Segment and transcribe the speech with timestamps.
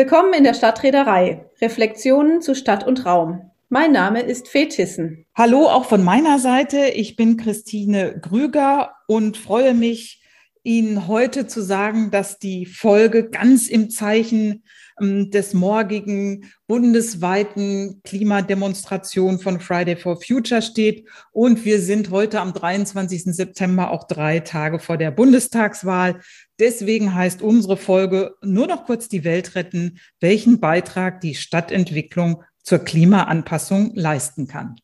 [0.00, 1.44] Willkommen in der Stadtreederei.
[1.60, 3.50] Reflexionen zu Stadt und Raum.
[3.68, 5.26] Mein Name ist Fetissen.
[5.34, 6.86] Hallo auch von meiner Seite.
[6.94, 10.22] Ich bin Christine Grüger und freue mich,
[10.62, 14.64] Ihnen heute zu sagen, dass die Folge ganz im Zeichen
[15.00, 21.08] des morgigen bundesweiten Klimademonstration von Friday for Future steht.
[21.32, 23.24] Und wir sind heute am 23.
[23.24, 26.20] September auch drei Tage vor der Bundestagswahl.
[26.58, 32.80] Deswegen heißt unsere Folge nur noch kurz die Welt retten, welchen Beitrag die Stadtentwicklung zur
[32.80, 34.76] Klimaanpassung leisten kann.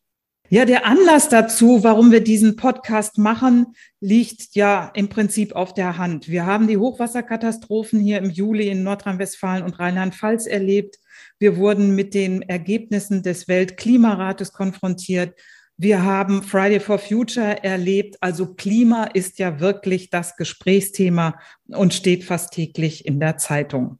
[0.49, 5.99] Ja, der Anlass dazu, warum wir diesen Podcast machen, liegt ja im Prinzip auf der
[5.99, 6.29] Hand.
[6.29, 11.01] Wir haben die Hochwasserkatastrophen hier im Juli in Nordrhein-Westfalen und Rheinland-Pfalz erlebt.
[11.41, 15.35] Wir wurden mit den Ergebnissen des Weltklimarates konfrontiert.
[15.79, 18.17] Wir haben Friday for Future erlebt.
[18.21, 23.99] Also Klima ist ja wirklich das Gesprächsthema und steht fast täglich in der Zeitung.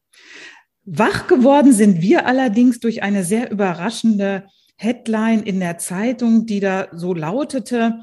[0.85, 6.89] Wach geworden sind wir allerdings durch eine sehr überraschende Headline in der Zeitung, die da
[6.93, 8.01] so lautete,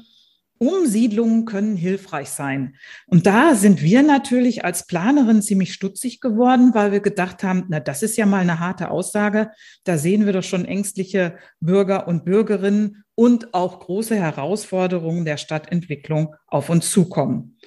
[0.58, 2.76] Umsiedlungen können hilfreich sein.
[3.06, 7.80] Und da sind wir natürlich als Planerin ziemlich stutzig geworden, weil wir gedacht haben, na,
[7.80, 9.50] das ist ja mal eine harte Aussage.
[9.82, 16.34] Da sehen wir doch schon ängstliche Bürger und Bürgerinnen und auch große Herausforderungen der Stadtentwicklung
[16.46, 17.58] auf uns zukommen.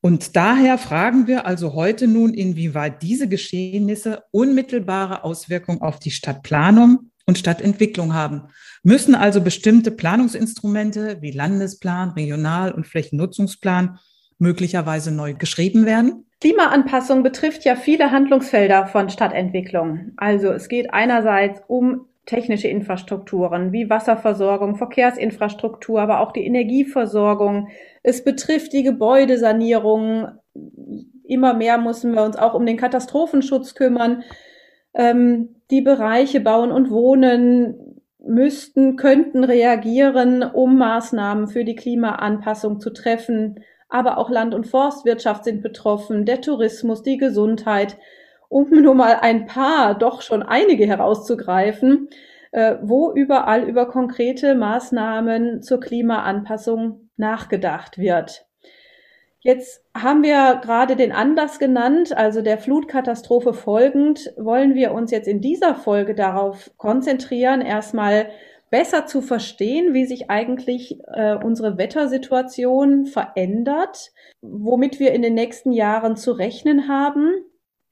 [0.00, 7.11] Und daher fragen wir also heute nun, inwieweit diese Geschehnisse unmittelbare Auswirkungen auf die Stadtplanung
[7.26, 8.48] und Stadtentwicklung haben.
[8.82, 13.98] Müssen also bestimmte Planungsinstrumente wie Landesplan, Regional- und Flächennutzungsplan
[14.38, 16.26] möglicherweise neu geschrieben werden?
[16.40, 20.12] Klimaanpassung betrifft ja viele Handlungsfelder von Stadtentwicklung.
[20.16, 27.68] Also es geht einerseits um technische Infrastrukturen wie Wasserversorgung, Verkehrsinfrastruktur, aber auch die Energieversorgung.
[28.02, 30.28] Es betrifft die Gebäudesanierung.
[31.24, 34.24] Immer mehr müssen wir uns auch um den Katastrophenschutz kümmern.
[34.94, 42.90] Ähm, die Bereiche Bauen und Wohnen müssten, könnten reagieren, um Maßnahmen für die Klimaanpassung zu
[42.90, 43.60] treffen.
[43.88, 47.98] Aber auch Land- und Forstwirtschaft sind betroffen, der Tourismus, die Gesundheit,
[48.48, 52.08] um nur mal ein paar, doch schon einige herauszugreifen,
[52.52, 58.46] äh, wo überall über konkrete Maßnahmen zur Klimaanpassung nachgedacht wird.
[59.44, 65.26] Jetzt haben wir gerade den Anlass genannt, also der Flutkatastrophe folgend, wollen wir uns jetzt
[65.26, 68.30] in dieser Folge darauf konzentrieren, erstmal
[68.70, 75.72] besser zu verstehen, wie sich eigentlich äh, unsere Wettersituation verändert, womit wir in den nächsten
[75.72, 77.32] Jahren zu rechnen haben,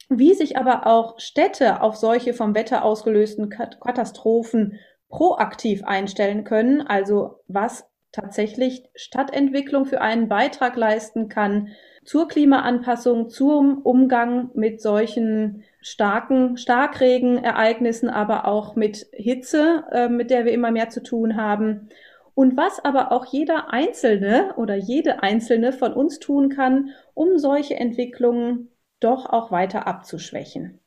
[0.09, 4.79] wie sich aber auch Städte auf solche vom Wetter ausgelösten Katastrophen
[5.09, 11.69] proaktiv einstellen können, also was tatsächlich Stadtentwicklung für einen Beitrag leisten kann
[12.05, 20.45] zur Klimaanpassung, zum Umgang mit solchen starken Starkregenereignissen, aber auch mit Hitze, äh, mit der
[20.45, 21.89] wir immer mehr zu tun haben.
[22.35, 27.75] Und was aber auch jeder Einzelne oder jede Einzelne von uns tun kann, um solche
[27.75, 30.81] Entwicklungen doch auch weiter abzuschwächen.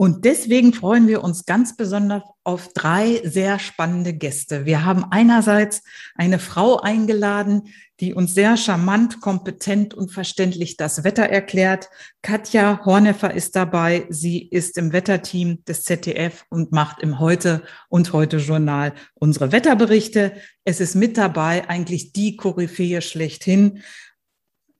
[0.00, 4.64] Und deswegen freuen wir uns ganz besonders auf drei sehr spannende Gäste.
[4.64, 5.82] Wir haben einerseits
[6.14, 11.88] eine Frau eingeladen, die uns sehr charmant, kompetent und verständlich das Wetter erklärt.
[12.22, 14.06] Katja Horneffer ist dabei.
[14.08, 20.32] Sie ist im Wetterteam des ZDF und macht im Heute und Heute Journal unsere Wetterberichte.
[20.62, 23.82] Es ist mit dabei eigentlich die Koryphäe schlechthin.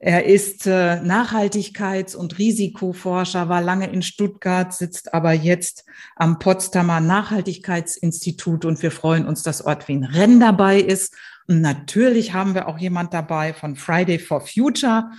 [0.00, 7.00] Er ist äh, Nachhaltigkeits- und Risikoforscher, war lange in Stuttgart, sitzt aber jetzt am Potsdamer
[7.00, 11.14] Nachhaltigkeitsinstitut und wir freuen uns, dass Ortwin Renn dabei ist.
[11.48, 15.10] Und natürlich haben wir auch jemand dabei von Friday for Future,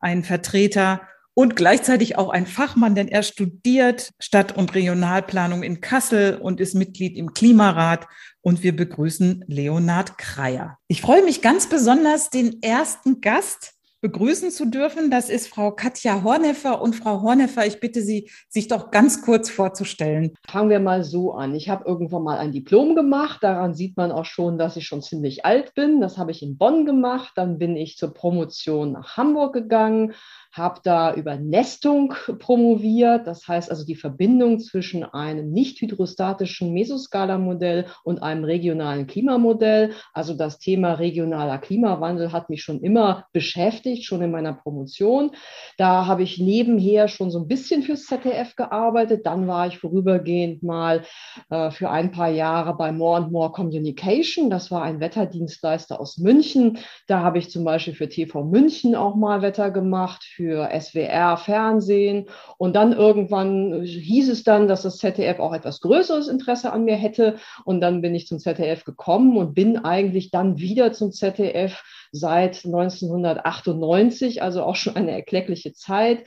[0.00, 1.00] ein Vertreter
[1.32, 6.74] und gleichzeitig auch ein Fachmann, denn er studiert Stadt- und Regionalplanung in Kassel und ist
[6.74, 8.06] Mitglied im Klimarat.
[8.42, 10.78] Und wir begrüßen Leonhard Kreier.
[10.88, 13.75] Ich freue mich ganz besonders, den ersten Gast
[14.06, 15.10] begrüßen zu dürfen.
[15.10, 16.80] Das ist Frau Katja Horneffer.
[16.80, 20.32] Und Frau Horneffer, ich bitte Sie, sich doch ganz kurz vorzustellen.
[20.48, 21.56] Fangen wir mal so an.
[21.56, 23.42] Ich habe irgendwann mal ein Diplom gemacht.
[23.42, 26.00] Daran sieht man auch schon, dass ich schon ziemlich alt bin.
[26.00, 27.32] Das habe ich in Bonn gemacht.
[27.34, 30.14] Dann bin ich zur Promotion nach Hamburg gegangen,
[30.56, 37.86] habe da über Nestung promoviert, das heißt also die Verbindung zwischen einem nicht hydrostatischen Mesoskala-Modell
[38.04, 39.92] und einem regionalen Klimamodell.
[40.12, 45.32] Also das Thema regionaler Klimawandel hat mich schon immer beschäftigt, schon in meiner Promotion.
[45.76, 49.26] Da habe ich nebenher schon so ein bisschen fürs ZDF gearbeitet.
[49.26, 51.02] Dann war ich vorübergehend mal
[51.50, 54.50] äh, für ein paar Jahre bei More and More Communication.
[54.50, 56.78] Das war ein Wetterdienstleister aus München.
[57.06, 61.36] Da habe ich zum Beispiel für TV München auch mal Wetter gemacht, für für SWR
[61.36, 62.26] Fernsehen.
[62.56, 66.94] Und dann irgendwann hieß es dann, dass das ZDF auch etwas größeres Interesse an mir
[66.94, 67.36] hätte.
[67.64, 71.82] Und dann bin ich zum ZDF gekommen und bin eigentlich dann wieder zum ZDF
[72.12, 76.24] seit 1998, also auch schon eine erkleckliche Zeit.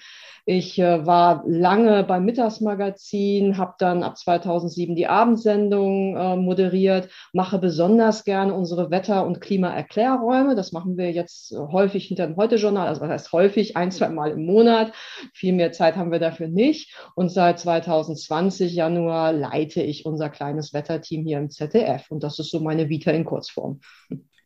[0.51, 7.59] Ich äh, war lange beim Mittagsmagazin, habe dann ab 2007 die Abendsendung äh, moderiert, mache
[7.59, 10.55] besonders gerne unsere Wetter- und Klimaerklärräume.
[10.55, 14.31] Das machen wir jetzt häufig hinter dem Heute-Journal, also das heißt häufig, ein, zwei Mal
[14.31, 14.91] im Monat.
[15.35, 16.95] Viel mehr Zeit haben wir dafür nicht.
[17.13, 22.09] Und seit 2020 Januar leite ich unser kleines Wetterteam hier im ZDF.
[22.09, 23.81] Und das ist so meine Vita in Kurzform.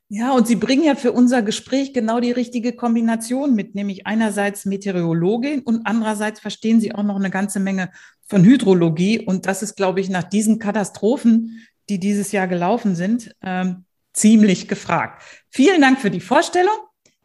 [0.09, 4.65] Ja, und Sie bringen ja für unser Gespräch genau die richtige Kombination mit, nämlich einerseits
[4.65, 7.89] Meteorologin und andererseits verstehen Sie auch noch eine ganze Menge
[8.27, 9.25] von Hydrologie.
[9.25, 14.67] Und das ist, glaube ich, nach diesen Katastrophen, die dieses Jahr gelaufen sind, ähm, ziemlich
[14.67, 15.23] gefragt.
[15.49, 16.75] Vielen Dank für die Vorstellung.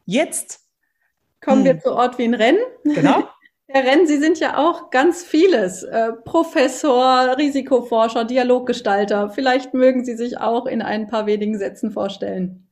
[0.07, 0.61] Jetzt
[1.41, 1.81] kommen wir hm.
[1.81, 2.57] zu Ortwin Renn.
[2.85, 3.29] Genau.
[3.71, 5.83] Herr Renn, Sie sind ja auch ganz vieles.
[5.83, 9.29] Äh, Professor, Risikoforscher, Dialoggestalter.
[9.29, 12.68] Vielleicht mögen Sie sich auch in ein paar wenigen Sätzen vorstellen.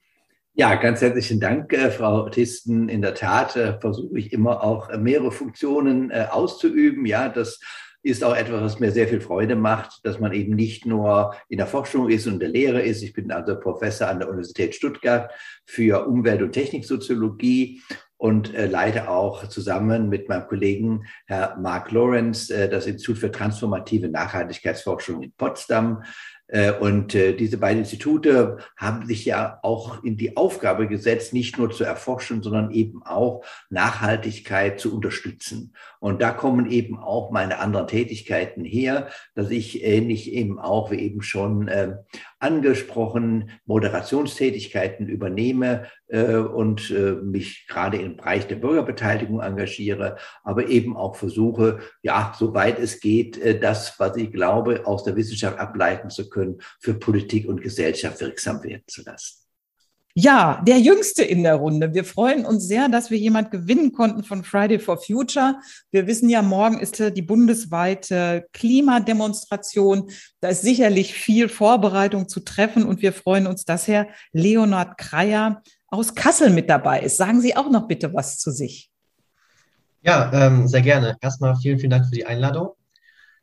[0.58, 2.88] Ja, ganz herzlichen Dank, äh, Frau Tisten.
[2.88, 7.04] In der Tat äh, versuche ich immer auch äh, mehrere Funktionen äh, auszuüben.
[7.04, 7.60] Ja, das
[8.02, 11.58] ist auch etwas, was mir sehr viel Freude macht, dass man eben nicht nur in
[11.58, 13.02] der Forschung ist und in der Lehre ist.
[13.02, 15.30] Ich bin also Professor an der Universität Stuttgart
[15.66, 17.82] für Umwelt- und Techniksoziologie
[18.16, 23.30] und äh, leite auch zusammen mit meinem Kollegen Herr Mark Lawrence äh, das Institut für
[23.30, 26.02] transformative Nachhaltigkeitsforschung in Potsdam.
[26.48, 31.58] Äh, und äh, diese beiden Institute haben sich ja auch in die Aufgabe gesetzt, nicht
[31.58, 35.74] nur zu erforschen, sondern eben auch Nachhaltigkeit zu unterstützen.
[35.98, 41.00] Und da kommen eben auch meine anderen Tätigkeiten her, dass ich ähnlich eben auch, wie
[41.00, 41.96] eben schon äh,
[42.38, 46.92] angesprochen, Moderationstätigkeiten übernehme äh, und
[47.24, 53.40] mich gerade im Bereich der Bürgerbeteiligung engagiere, aber eben auch versuche, ja, soweit es geht,
[53.62, 56.35] das, was ich glaube, aus der Wissenschaft ableiten zu können,
[56.80, 59.46] für Politik und Gesellschaft wirksam werden zu lassen.
[60.18, 61.92] Ja, der Jüngste in der Runde.
[61.92, 65.56] Wir freuen uns sehr, dass wir jemand gewinnen konnten von Friday for Future.
[65.90, 70.08] Wir wissen ja, morgen ist die bundesweite Klimademonstration.
[70.40, 75.62] Da ist sicherlich viel Vorbereitung zu treffen und wir freuen uns, dass Herr Leonhard Kreier
[75.88, 77.18] aus Kassel mit dabei ist.
[77.18, 78.90] Sagen Sie auch noch bitte was zu sich.
[80.00, 81.18] Ja, ähm, sehr gerne.
[81.20, 82.70] Erstmal vielen, vielen Dank für die Einladung.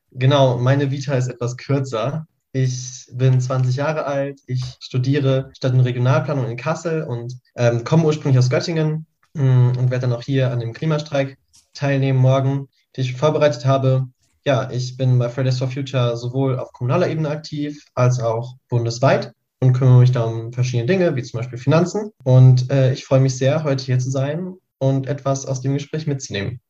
[0.09, 2.25] Genau, meine Vita ist etwas kürzer.
[2.55, 8.05] Ich bin 20 Jahre alt, ich studiere Stadt- und Regionalplanung in Kassel und ähm, komme
[8.05, 11.39] ursprünglich aus Göttingen mh, mm, und werde dann auch hier an dem Klimastreik
[11.73, 14.07] teilnehmen morgen, den ich vorbereitet habe.
[14.45, 19.33] Ja, ich bin bei Fridays for Future sowohl auf kommunaler Ebene aktiv als auch bundesweit
[19.59, 22.11] und kümmere mich da um verschiedene Dinge, wie zum Beispiel Finanzen.
[22.23, 26.05] Und äh, ich freue mich sehr, heute hier zu sein und etwas aus dem Gespräch
[26.05, 26.61] mitzunehmen.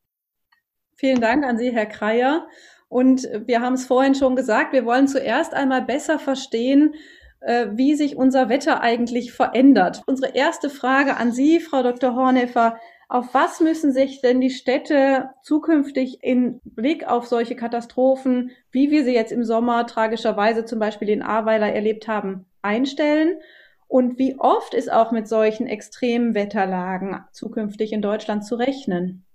[0.96, 2.48] Vielen Dank an Sie, Herr Kreier.
[2.94, 6.94] Und wir haben es vorhin schon gesagt, wir wollen zuerst einmal besser verstehen,
[7.40, 10.04] äh, wie sich unser Wetter eigentlich verändert.
[10.06, 12.16] Unsere erste Frage an Sie, Frau Dr.
[12.16, 12.78] Horneffer,
[13.10, 19.04] auf was müssen sich denn die Städte zukünftig in Blick auf solche Katastrophen, wie wir
[19.04, 23.40] sie jetzt im Sommer tragischerweise zum Beispiel in Ahrweiler erlebt haben, einstellen?
[23.88, 29.26] Und wie oft ist auch mit solchen extremen Wetterlagen zukünftig in Deutschland zu rechnen?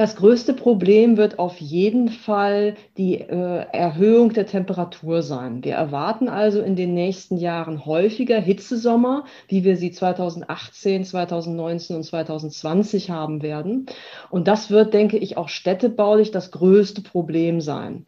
[0.00, 5.62] Das größte Problem wird auf jeden Fall die äh, Erhöhung der Temperatur sein.
[5.62, 12.02] Wir erwarten also in den nächsten Jahren häufiger Hitzesommer, wie wir sie 2018, 2019 und
[12.04, 13.84] 2020 haben werden.
[14.30, 18.06] Und das wird, denke ich, auch städtebaulich das größte Problem sein.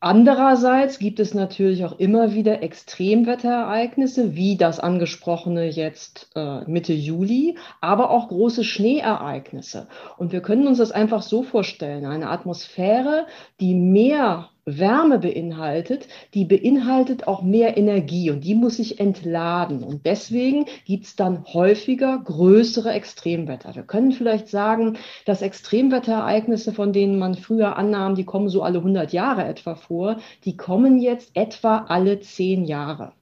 [0.00, 7.56] Andererseits gibt es natürlich auch immer wieder Extremwetterereignisse, wie das angesprochene jetzt äh, Mitte Juli,
[7.80, 9.88] aber auch große Schneeereignisse.
[10.18, 13.26] Und wir können uns das einfach so vorstellen, eine Atmosphäre,
[13.60, 19.82] die mehr Wärme beinhaltet, die beinhaltet auch mehr Energie und die muss sich entladen.
[19.82, 23.74] Und deswegen gibt es dann häufiger größere Extremwetter.
[23.74, 28.78] Wir können vielleicht sagen, dass Extremwetterereignisse, von denen man früher annahm, die kommen so alle
[28.78, 33.12] 100 Jahre etwa vor, die kommen jetzt etwa alle 10 Jahre.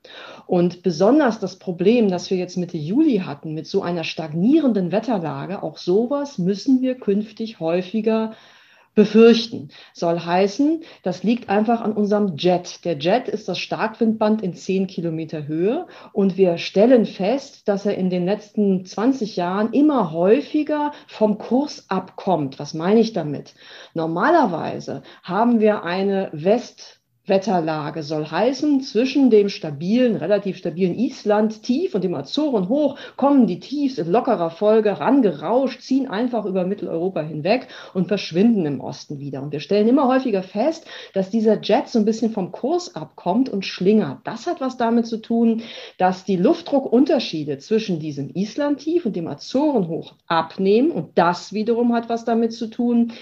[0.47, 5.63] Und besonders das Problem, das wir jetzt Mitte Juli hatten, mit so einer stagnierenden Wetterlage,
[5.63, 8.33] auch sowas müssen wir künftig häufiger
[9.01, 9.71] befürchten.
[9.95, 12.85] Soll heißen, das liegt einfach an unserem Jet.
[12.85, 17.97] Der Jet ist das Starkwindband in 10 Kilometer Höhe und wir stellen fest, dass er
[17.97, 22.59] in den letzten 20 Jahren immer häufiger vom Kurs abkommt.
[22.59, 23.55] Was meine ich damit?
[23.95, 27.00] Normalerweise haben wir eine West
[27.31, 33.47] Wetterlage soll heißen, zwischen dem stabilen, relativ stabilen Island tief und dem Azoren hoch kommen
[33.47, 39.19] die Tiefs in lockerer Folge rangerauscht, ziehen einfach über Mitteleuropa hinweg und verschwinden im Osten
[39.19, 39.41] wieder.
[39.41, 43.49] Und wir stellen immer häufiger fest, dass dieser Jet so ein bisschen vom Kurs abkommt
[43.49, 44.19] und schlingert.
[44.25, 45.63] Das hat was damit zu tun,
[45.97, 50.91] dass die Luftdruckunterschiede zwischen diesem Islandtief und dem Azorenhoch abnehmen.
[50.91, 53.13] Und das wiederum hat was damit zu tun,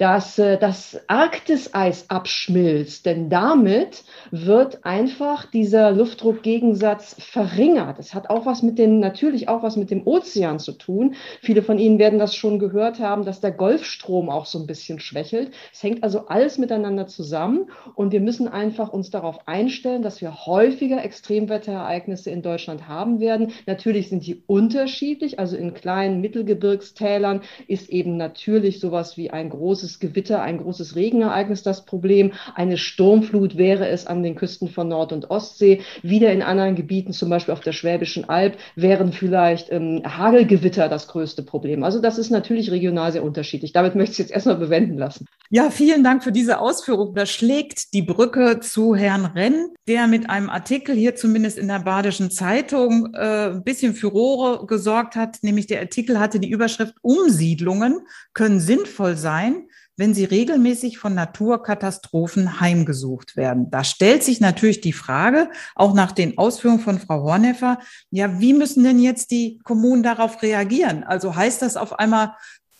[0.00, 7.98] dass äh, das Arktiseis abschmilzt, denn damit wird einfach dieser Luftdruckgegensatz verringert.
[7.98, 11.16] Es hat auch was mit dem, natürlich auch was mit dem Ozean zu tun.
[11.42, 15.00] Viele von Ihnen werden das schon gehört haben, dass der Golfstrom auch so ein bisschen
[15.00, 15.52] schwächelt.
[15.70, 20.46] Es hängt also alles miteinander zusammen und wir müssen einfach uns darauf einstellen, dass wir
[20.46, 23.52] häufiger Extremwetterereignisse in Deutschland haben werden.
[23.66, 29.89] Natürlich sind die unterschiedlich, also in kleinen Mittelgebirgstälern ist eben natürlich sowas wie ein großes
[29.90, 32.32] großes Gewitter, ein großes Regenereignis das Problem.
[32.54, 35.80] Eine Sturmflut wäre es an den Küsten von Nord- und Ostsee.
[36.02, 41.08] Wieder in anderen Gebieten, zum Beispiel auf der Schwäbischen Alb, wären vielleicht ähm, Hagelgewitter das
[41.08, 41.82] größte Problem.
[41.82, 43.72] Also das ist natürlich regional sehr unterschiedlich.
[43.72, 45.26] Damit möchte ich es jetzt erstmal bewenden lassen.
[45.50, 47.14] Ja, vielen Dank für diese Ausführung.
[47.14, 51.80] Da schlägt die Brücke zu Herrn Renn, der mit einem Artikel hier zumindest in der
[51.80, 55.38] Badischen Zeitung äh, ein bisschen Furore gesorgt hat.
[55.42, 58.00] Nämlich der Artikel hatte die Überschrift Umsiedlungen
[58.32, 59.66] können sinnvoll sein,
[60.00, 63.70] wenn sie regelmäßig von Naturkatastrophen heimgesucht werden.
[63.70, 67.78] Da stellt sich natürlich die Frage, auch nach den Ausführungen von Frau Horneffer,
[68.10, 71.04] ja, wie müssen denn jetzt die Kommunen darauf reagieren?
[71.04, 72.34] Also heißt das auf einmal,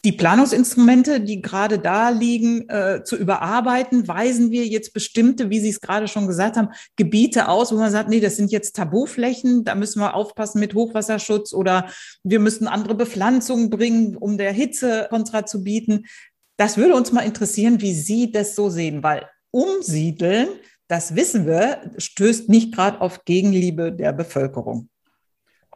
[0.04, 5.68] die Planungsinstrumente, die gerade da liegen, äh, zu überarbeiten, weisen wir jetzt bestimmte, wie Sie
[5.68, 9.62] es gerade schon gesagt haben, Gebiete aus, wo man sagt, nee, das sind jetzt Tabuflächen,
[9.64, 11.90] da müssen wir aufpassen mit Hochwasserschutz oder
[12.22, 16.06] wir müssen andere Bepflanzungen bringen, um der Hitze kontra zu bieten.
[16.60, 20.46] Das würde uns mal interessieren, wie Sie das so sehen, weil umsiedeln,
[20.88, 24.90] das wissen wir, stößt nicht gerade auf Gegenliebe der Bevölkerung.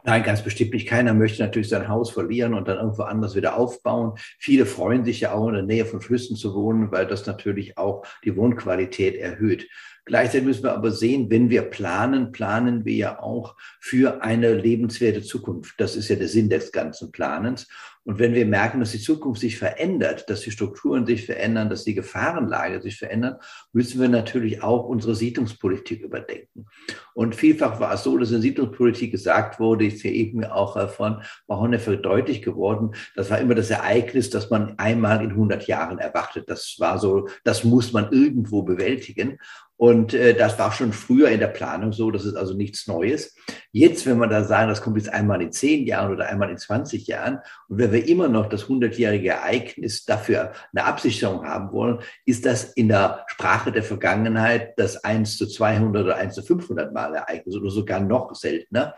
[0.03, 0.87] Nein, ganz bestimmt nicht.
[0.87, 4.19] Keiner möchte natürlich sein Haus verlieren und dann irgendwo anders wieder aufbauen.
[4.37, 7.79] Viele freuen sich ja auch in der Nähe von Flüssen zu wohnen, weil das natürlich
[7.79, 9.67] auch die Wohnqualität erhöht.
[10.05, 15.23] Gleichzeitig müssen wir aber sehen, wenn wir planen, planen wir ja auch für eine lebenswerte
[15.23, 15.73] Zukunft.
[15.79, 17.67] Das ist ja der Sinn des ganzen Planens.
[18.05, 21.83] Und wenn wir merken, dass die Zukunft sich verändert, dass die Strukturen sich verändern, dass
[21.83, 23.41] die Gefahrenlage sich verändert,
[23.73, 26.67] müssen wir natürlich auch unsere Siedlungspolitik überdenken.
[27.15, 31.23] Und vielfach war es so, dass in Siedlungspolitik gesagt wurde, ist ja eben auch von
[31.47, 36.47] Mahonnefer deutlich geworden, das war immer das Ereignis, das man einmal in 100 Jahren erwartet.
[36.47, 39.39] Das war so, das muss man irgendwo bewältigen.
[39.77, 43.35] Und äh, das war schon früher in der Planung so, das ist also nichts Neues.
[43.71, 46.57] Jetzt, wenn man da sagen, das kommt jetzt einmal in zehn Jahren oder einmal in
[46.57, 51.99] 20 Jahren, und wenn wir immer noch das hundertjährige Ereignis dafür eine Absicherung haben wollen,
[52.25, 56.93] ist das in der Sprache der Vergangenheit das 1 zu 200 oder 1 zu 500
[56.93, 58.95] Mal Ereignis oder sogar noch seltener.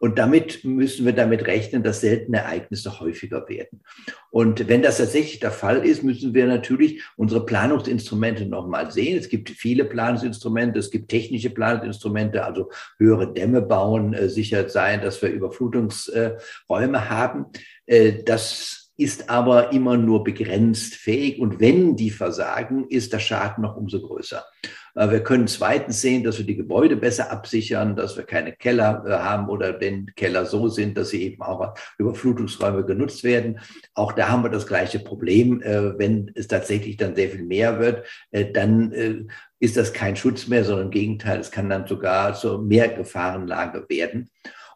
[0.00, 3.82] Und damit müssen wir damit rechnen, dass seltene Ereignisse häufiger werden.
[4.30, 9.18] Und wenn das tatsächlich der Fall ist, müssen wir natürlich unsere Planungsinstrumente nochmal sehen.
[9.18, 15.02] Es gibt viele Planungsinstrumente, es gibt technische Planungsinstrumente, also höhere Dämme bauen, äh, sicher sein,
[15.02, 17.46] dass wir Überflutungsräume haben.
[17.84, 21.40] Äh, das ist aber immer nur begrenzt fähig.
[21.40, 24.44] Und wenn die versagen, ist der Schaden noch umso größer.
[24.94, 29.04] Äh, wir können zweitens sehen, dass wir die Gebäude besser absichern, dass wir keine Keller
[29.06, 33.60] äh, haben oder wenn Keller so sind, dass sie eben auch über Flutungsräume genutzt werden.
[33.94, 35.62] Auch da haben wir das gleiche Problem.
[35.62, 38.06] Äh, wenn es tatsächlich dann sehr viel mehr wird,
[38.54, 39.28] dann
[39.58, 44.30] ist das kein Schutz mehr, sondern im Gegenteil, es kann dann sogar zur Mehrgefahrenlage werden.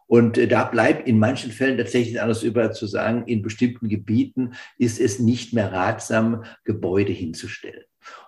[0.07, 4.99] Und da bleibt in manchen Fällen tatsächlich anders über zu sagen, in bestimmten Gebieten ist
[4.99, 7.83] es nicht mehr ratsam, Gebäude hinzustellen.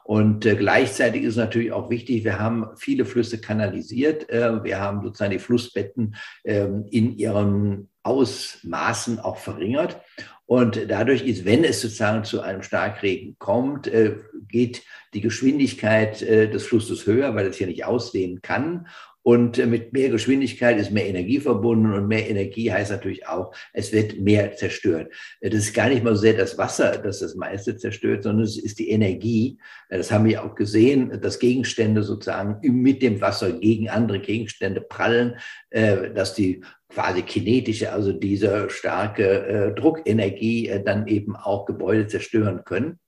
[0.08, 4.30] Und äh, gleichzeitig ist natürlich auch wichtig, wir haben viele Flüsse kanalisiert.
[4.30, 10.00] Äh, wir haben sozusagen die Flussbetten äh, in ihren Ausmaßen auch verringert.
[10.46, 14.16] Und dadurch ist, wenn es sozusagen zu einem Starkregen kommt, äh,
[14.48, 14.84] geht
[15.14, 18.88] die Geschwindigkeit äh, des Flusses höher, weil es hier nicht ausdehnen kann.
[19.28, 23.54] Und äh, mit mehr Geschwindigkeit ist mehr Energie verbunden und mehr Energie heißt natürlich auch,
[23.74, 25.12] es wird mehr zerstört.
[25.42, 28.46] Äh, das ist gar nicht mal so sehr das Wasser, das das meiste zerstört, sondern
[28.46, 29.58] es ist die Energie.
[29.90, 34.80] Äh, das haben wir auch gesehen, dass Gegenstände sozusagen mit dem Wasser gegen andere Gegenstände
[34.80, 35.36] prallen,
[35.72, 43.00] dass die quasi kinetische, also diese starke Druckenergie dann eben auch Gebäude zerstören können.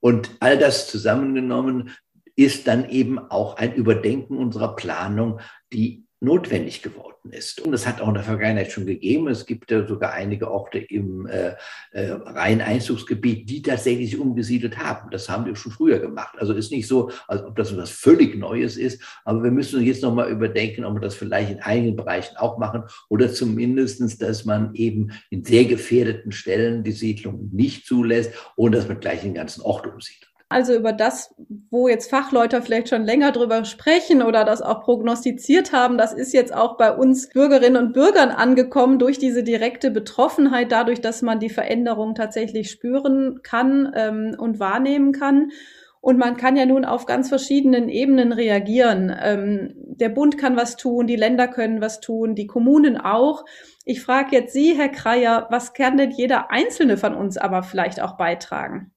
[0.00, 1.92] Und all das zusammengenommen
[2.40, 5.40] ist dann eben auch ein Überdenken unserer Planung,
[5.72, 7.60] die notwendig geworden ist.
[7.60, 9.26] Und es hat auch in der Vergangenheit schon gegeben.
[9.28, 11.54] Es gibt ja sogar einige Orte im äh,
[11.92, 15.10] äh, Rhein-Einzugsgebiet, die tatsächlich umgesiedelt haben.
[15.10, 16.34] Das haben wir schon früher gemacht.
[16.38, 19.02] Also ist nicht so, als ob das etwas völlig Neues ist.
[19.24, 22.82] Aber wir müssen jetzt nochmal überdenken, ob wir das vielleicht in einigen Bereichen auch machen
[23.08, 28.88] oder zumindestens, dass man eben in sehr gefährdeten Stellen die Siedlung nicht zulässt und dass
[28.88, 30.29] man gleich den ganzen Ort umsiedelt.
[30.52, 31.32] Also über das,
[31.70, 36.32] wo jetzt Fachleute vielleicht schon länger drüber sprechen oder das auch prognostiziert haben, das ist
[36.32, 41.38] jetzt auch bei uns Bürgerinnen und Bürgern angekommen durch diese direkte Betroffenheit, dadurch, dass man
[41.38, 45.52] die Veränderung tatsächlich spüren kann ähm, und wahrnehmen kann.
[46.00, 49.14] Und man kann ja nun auf ganz verschiedenen Ebenen reagieren.
[49.22, 53.44] Ähm, der Bund kann was tun, die Länder können was tun, die Kommunen auch.
[53.84, 58.02] Ich frage jetzt Sie, Herr Kreier, was kann denn jeder Einzelne von uns aber vielleicht
[58.02, 58.90] auch beitragen?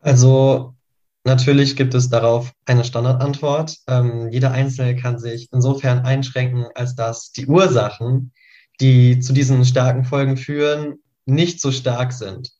[0.00, 0.74] Also
[1.24, 3.78] Natürlich gibt es darauf eine Standardantwort.
[3.86, 8.32] Ähm, jeder Einzelne kann sich insofern einschränken, als dass die Ursachen,
[8.80, 12.50] die zu diesen starken Folgen führen, nicht so stark sind.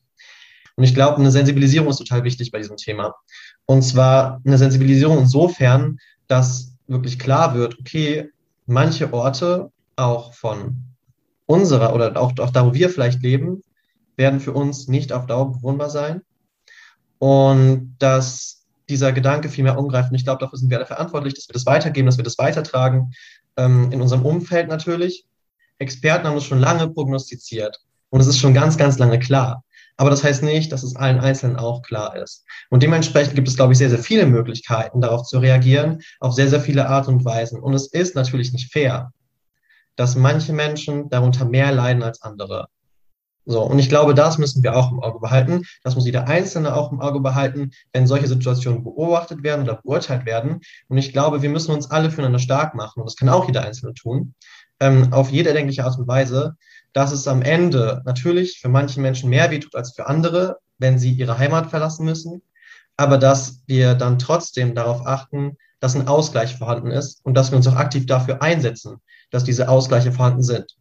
[0.75, 3.13] Und ich glaube, eine Sensibilisierung ist total wichtig bei diesem Thema.
[3.65, 8.29] Und zwar eine Sensibilisierung insofern, dass wirklich klar wird, okay,
[8.65, 10.85] manche Orte auch von
[11.45, 13.61] unserer oder auch, auch da, wo wir vielleicht leben,
[14.15, 16.21] werden für uns nicht auf Dauer bewohnbar sein
[17.23, 20.09] und dass dieser Gedanke viel mehr umgreift.
[20.09, 22.37] Und ich glaube, dafür sind wir alle verantwortlich, dass wir das weitergeben, dass wir das
[22.37, 23.13] weitertragen,
[23.55, 25.25] ähm, in unserem Umfeld natürlich.
[25.77, 29.63] Experten haben das schon lange prognostiziert und es ist schon ganz, ganz lange klar.
[29.95, 32.43] Aber das heißt nicht, dass es allen Einzelnen auch klar ist.
[32.69, 36.49] Und dementsprechend gibt es, glaube ich, sehr, sehr viele Möglichkeiten, darauf zu reagieren, auf sehr,
[36.49, 37.61] sehr viele Art und Weisen.
[37.61, 39.13] Und es ist natürlich nicht fair,
[39.95, 42.67] dass manche Menschen darunter mehr leiden als andere.
[43.45, 45.63] So, und ich glaube, das müssen wir auch im Auge behalten.
[45.83, 50.25] Das muss jeder Einzelne auch im Auge behalten, wenn solche Situationen beobachtet werden oder beurteilt
[50.25, 50.61] werden.
[50.87, 53.63] Und ich glaube, wir müssen uns alle füreinander stark machen, und das kann auch jeder
[53.63, 54.33] Einzelne tun,
[54.79, 56.55] ähm, auf jede erdenkliche Art und Weise,
[56.93, 61.11] dass es am Ende natürlich für manche Menschen mehr wehtut als für andere, wenn sie
[61.11, 62.41] ihre Heimat verlassen müssen,
[62.97, 67.57] aber dass wir dann trotzdem darauf achten, dass ein Ausgleich vorhanden ist und dass wir
[67.57, 70.77] uns auch aktiv dafür einsetzen, dass diese Ausgleiche vorhanden sind.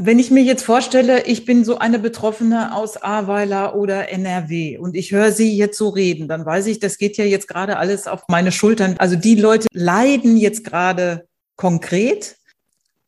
[0.00, 4.94] Wenn ich mir jetzt vorstelle, ich bin so eine Betroffene aus Ahrweiler oder NRW und
[4.94, 8.06] ich höre Sie jetzt so reden, dann weiß ich, das geht ja jetzt gerade alles
[8.06, 8.94] auf meine Schultern.
[8.98, 12.36] Also die Leute leiden jetzt gerade konkret.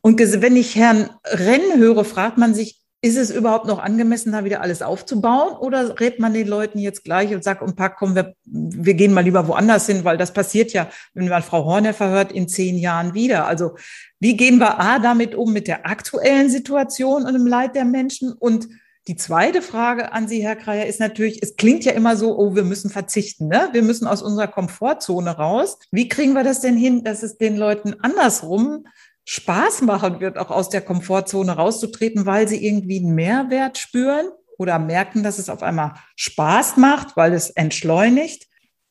[0.00, 4.44] Und wenn ich Herrn Renn höre, fragt man sich, ist es überhaupt noch angemessen, da
[4.44, 5.56] wieder alles aufzubauen?
[5.56, 9.14] Oder rät man den Leuten jetzt gleich und sagt, und pack, komm, wir, wir gehen
[9.14, 12.76] mal lieber woanders hin, weil das passiert ja, wenn man Frau Horner verhört, in zehn
[12.76, 13.46] Jahren wieder.
[13.46, 13.76] Also
[14.20, 18.32] wie gehen wir A damit um mit der aktuellen Situation und dem Leid der Menschen?
[18.32, 18.68] Und
[19.08, 22.54] die zweite Frage an Sie, Herr Kreier, ist natürlich, es klingt ja immer so, oh,
[22.54, 23.70] wir müssen verzichten, ne?
[23.72, 25.78] Wir müssen aus unserer Komfortzone raus.
[25.90, 28.86] Wie kriegen wir das denn hin, dass es den Leuten andersrum
[29.24, 34.26] Spaß machen wird, auch aus der Komfortzone rauszutreten, weil sie irgendwie einen Mehrwert spüren
[34.58, 38.48] oder merken, dass es auf einmal Spaß macht, weil es entschleunigt?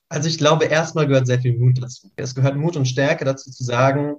[0.09, 2.09] Also ich glaube, erstmal gehört sehr viel Mut dazu.
[2.15, 4.15] Es gehört Mut und Stärke dazu zu sagen,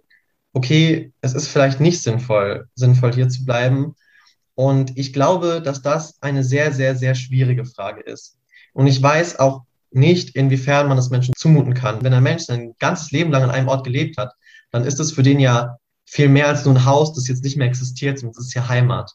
[0.53, 3.95] okay, es ist vielleicht nicht sinnvoll, sinnvoll hier zu bleiben.
[4.55, 8.39] Und ich glaube, dass das eine sehr, sehr, sehr schwierige Frage ist.
[8.73, 12.03] Und ich weiß auch nicht, inwiefern man das Menschen zumuten kann.
[12.03, 14.33] Wenn ein Mensch sein ganzes Leben lang an einem Ort gelebt hat,
[14.71, 17.57] dann ist es für den ja viel mehr als nur ein Haus, das jetzt nicht
[17.57, 19.13] mehr existiert, sondern es ist ja Heimat.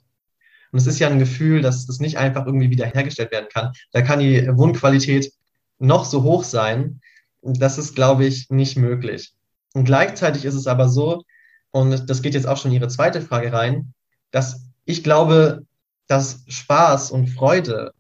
[0.72, 3.72] Und es ist ja ein Gefühl, dass das nicht einfach irgendwie wiederhergestellt werden kann.
[3.92, 5.32] Da kann die Wohnqualität
[5.80, 7.02] noch so hoch sein.
[7.42, 9.35] Das ist, glaube ich, nicht möglich.
[9.76, 11.24] Und gleichzeitig ist es aber so,
[11.72, 13.94] und das geht jetzt auch schon in Ihre zweite Frage rein,
[14.32, 15.66] dass ich glaube,
[16.08, 17.92] dass Spaß und Freude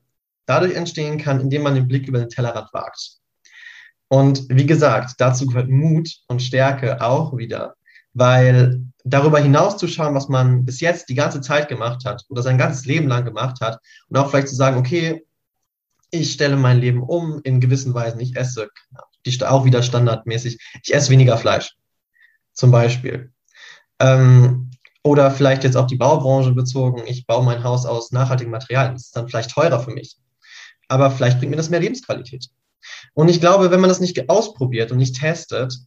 [0.46, 3.18] dadurch entstehen kann, indem man den Blick über den Tellerrand wagt.
[4.08, 7.76] Und wie gesagt, dazu gehört Mut und Stärke auch wieder.
[8.14, 12.42] Weil darüber hinaus zu schauen, was man bis jetzt die ganze Zeit gemacht hat oder
[12.42, 15.26] sein ganzes Leben lang gemacht hat und auch vielleicht zu sagen, okay,
[16.10, 18.70] ich stelle mein Leben um in gewissen Weisen, ich esse
[19.26, 21.76] die auch wieder standardmäßig, ich esse weniger Fleisch,
[22.54, 23.32] zum Beispiel.
[24.00, 24.72] Ähm,
[25.04, 29.06] oder vielleicht jetzt auch die Baubranche bezogen, ich baue mein Haus aus nachhaltigen Materialien, das
[29.06, 30.18] ist dann vielleicht teurer für mich,
[30.88, 32.50] aber vielleicht bringt mir das mehr Lebensqualität.
[33.14, 35.78] Und ich glaube, wenn man das nicht ausprobiert und nicht testet,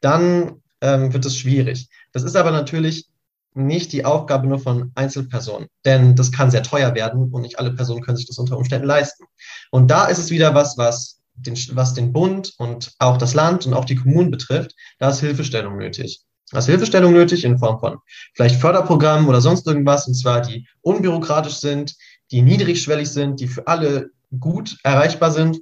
[0.00, 1.88] dann ähm, wird es schwierig.
[2.12, 3.08] Das ist aber natürlich
[3.54, 7.72] nicht die Aufgabe nur von Einzelpersonen, denn das kann sehr teuer werden und nicht alle
[7.72, 9.24] Personen können sich das unter Umständen leisten.
[9.70, 13.66] Und da ist es wieder was, was den, was den Bund und auch das Land
[13.66, 16.22] und auch die Kommunen betrifft, da ist Hilfestellung nötig.
[16.50, 17.98] Da ist Hilfestellung nötig in Form von
[18.34, 21.94] vielleicht Förderprogrammen oder sonst irgendwas, und zwar die unbürokratisch sind,
[22.30, 25.60] die niedrigschwellig sind, die für alle gut erreichbar sind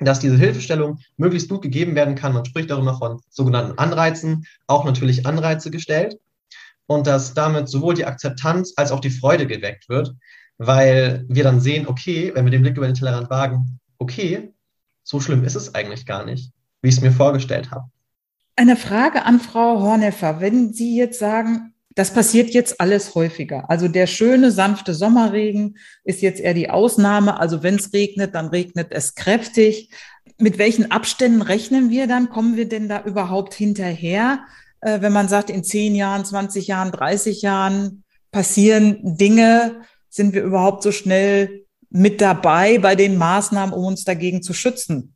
[0.00, 2.32] dass diese Hilfestellung möglichst gut gegeben werden kann.
[2.32, 6.18] Man spricht immer von sogenannten Anreizen, auch natürlich Anreize gestellt
[6.86, 10.12] und dass damit sowohl die Akzeptanz als auch die Freude geweckt wird,
[10.58, 14.52] weil wir dann sehen, okay, wenn wir den Blick über den Tellerrand wagen, okay,
[15.04, 16.50] so schlimm ist es eigentlich gar nicht,
[16.82, 17.84] wie ich es mir vorgestellt habe.
[18.56, 20.40] Eine Frage an Frau Horneffer.
[20.40, 23.70] Wenn Sie jetzt sagen, das passiert jetzt alles häufiger.
[23.70, 27.38] Also der schöne, sanfte Sommerregen ist jetzt eher die Ausnahme.
[27.38, 29.90] Also wenn es regnet, dann regnet es kräftig.
[30.38, 32.30] Mit welchen Abständen rechnen wir dann?
[32.30, 34.40] Kommen wir denn da überhaupt hinterher?
[34.80, 40.42] Äh, wenn man sagt, in 10 Jahren, 20 Jahren, 30 Jahren passieren Dinge, sind wir
[40.42, 41.63] überhaupt so schnell
[41.94, 45.14] mit dabei bei den Maßnahmen, um uns dagegen zu schützen?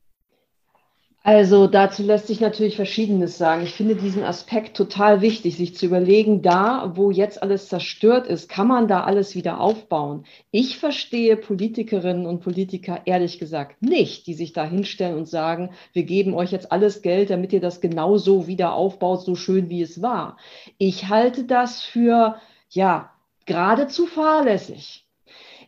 [1.25, 3.65] Also dazu lässt sich natürlich Verschiedenes sagen.
[3.65, 8.49] Ich finde diesen Aspekt total wichtig, sich zu überlegen, da, wo jetzt alles zerstört ist,
[8.49, 10.25] kann man da alles wieder aufbauen.
[10.53, 16.05] Ich verstehe Politikerinnen und Politiker ehrlich gesagt nicht, die sich da hinstellen und sagen, wir
[16.05, 20.01] geben euch jetzt alles Geld, damit ihr das genauso wieder aufbaut, so schön wie es
[20.01, 20.39] war.
[20.79, 22.37] Ich halte das für,
[22.71, 23.11] ja,
[23.47, 25.08] geradezu fahrlässig.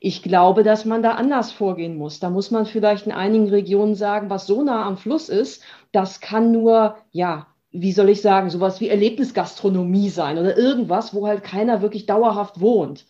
[0.02, 2.20] Ich glaube, dass man da anders vorgehen muss.
[2.20, 6.20] Da muss man vielleicht in einigen Regionen sagen, was so nah am Fluss ist, das
[6.20, 11.44] kann nur, ja, wie soll ich sagen, sowas wie Erlebnisgastronomie sein oder irgendwas, wo halt
[11.44, 13.04] keiner wirklich dauerhaft wohnt.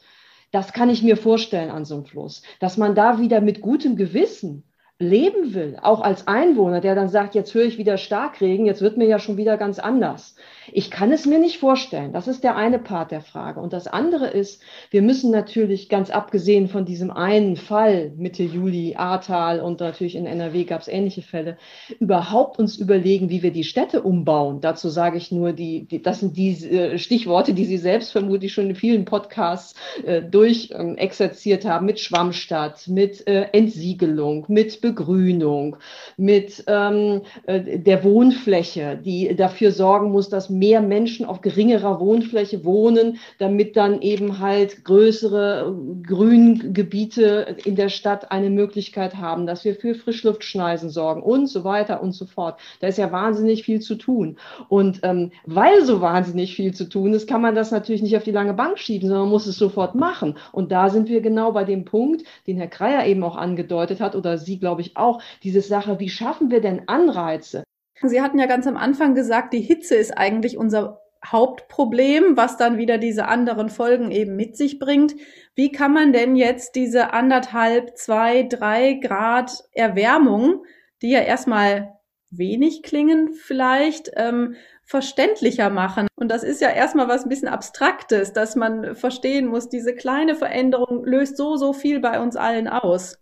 [0.51, 3.95] Das kann ich mir vorstellen an so einem Fluss, dass man da wieder mit gutem
[3.95, 4.65] Gewissen
[4.99, 8.99] leben will, auch als Einwohner, der dann sagt, jetzt höre ich wieder Starkregen, jetzt wird
[8.99, 10.35] mir ja schon wieder ganz anders.
[10.73, 12.13] Ich kann es mir nicht vorstellen.
[12.13, 13.61] Das ist der eine Part der Frage.
[13.61, 18.95] Und das andere ist, wir müssen natürlich ganz abgesehen von diesem einen Fall Mitte Juli,
[18.97, 21.57] Ahrtal und natürlich in NRW gab es ähnliche Fälle,
[21.99, 24.61] überhaupt uns überlegen, wie wir die Städte umbauen.
[24.61, 28.53] Dazu sage ich nur, die, die das sind die äh, Stichworte, die Sie selbst vermutlich
[28.53, 35.77] schon in vielen Podcasts äh, durchexerziert ähm, haben, mit Schwammstadt, mit äh, Entsiegelung, mit Begrünung,
[36.17, 42.65] mit ähm, äh, der Wohnfläche, die dafür sorgen muss, dass mehr Menschen auf geringerer Wohnfläche
[42.65, 49.65] wohnen, damit dann eben halt größere äh, Grüngebiete in der Stadt eine Möglichkeit haben, dass
[49.65, 52.61] wir für Frischluftschneisen sorgen und so weiter und so fort.
[52.81, 54.37] Da ist ja wahnsinnig viel zu tun.
[54.69, 58.25] Und ähm, weil so wahnsinnig viel zu tun ist, kann man das natürlich nicht auf
[58.25, 60.37] die lange Bank schieben, sondern muss es sofort machen.
[60.53, 64.15] Und da sind wir genau bei dem Punkt, den Herr Kreier eben auch angedeutet hat,
[64.15, 67.65] oder Sie, glaube ich, auch, diese Sache, wie schaffen wir denn Anreize?
[68.03, 72.79] Sie hatten ja ganz am Anfang gesagt, die Hitze ist eigentlich unser Hauptproblem, was dann
[72.79, 75.15] wieder diese anderen Folgen eben mit sich bringt.
[75.55, 80.65] Wie kann man denn jetzt diese anderthalb, zwei, drei Grad Erwärmung,
[81.03, 86.09] die ja erstmal wenig klingen vielleicht, ähm, verständlicher machen.
[86.17, 90.35] Und das ist ja erstmal was ein bisschen Abstraktes, dass man verstehen muss, diese kleine
[90.35, 93.20] Veränderung löst so, so viel bei uns allen aus.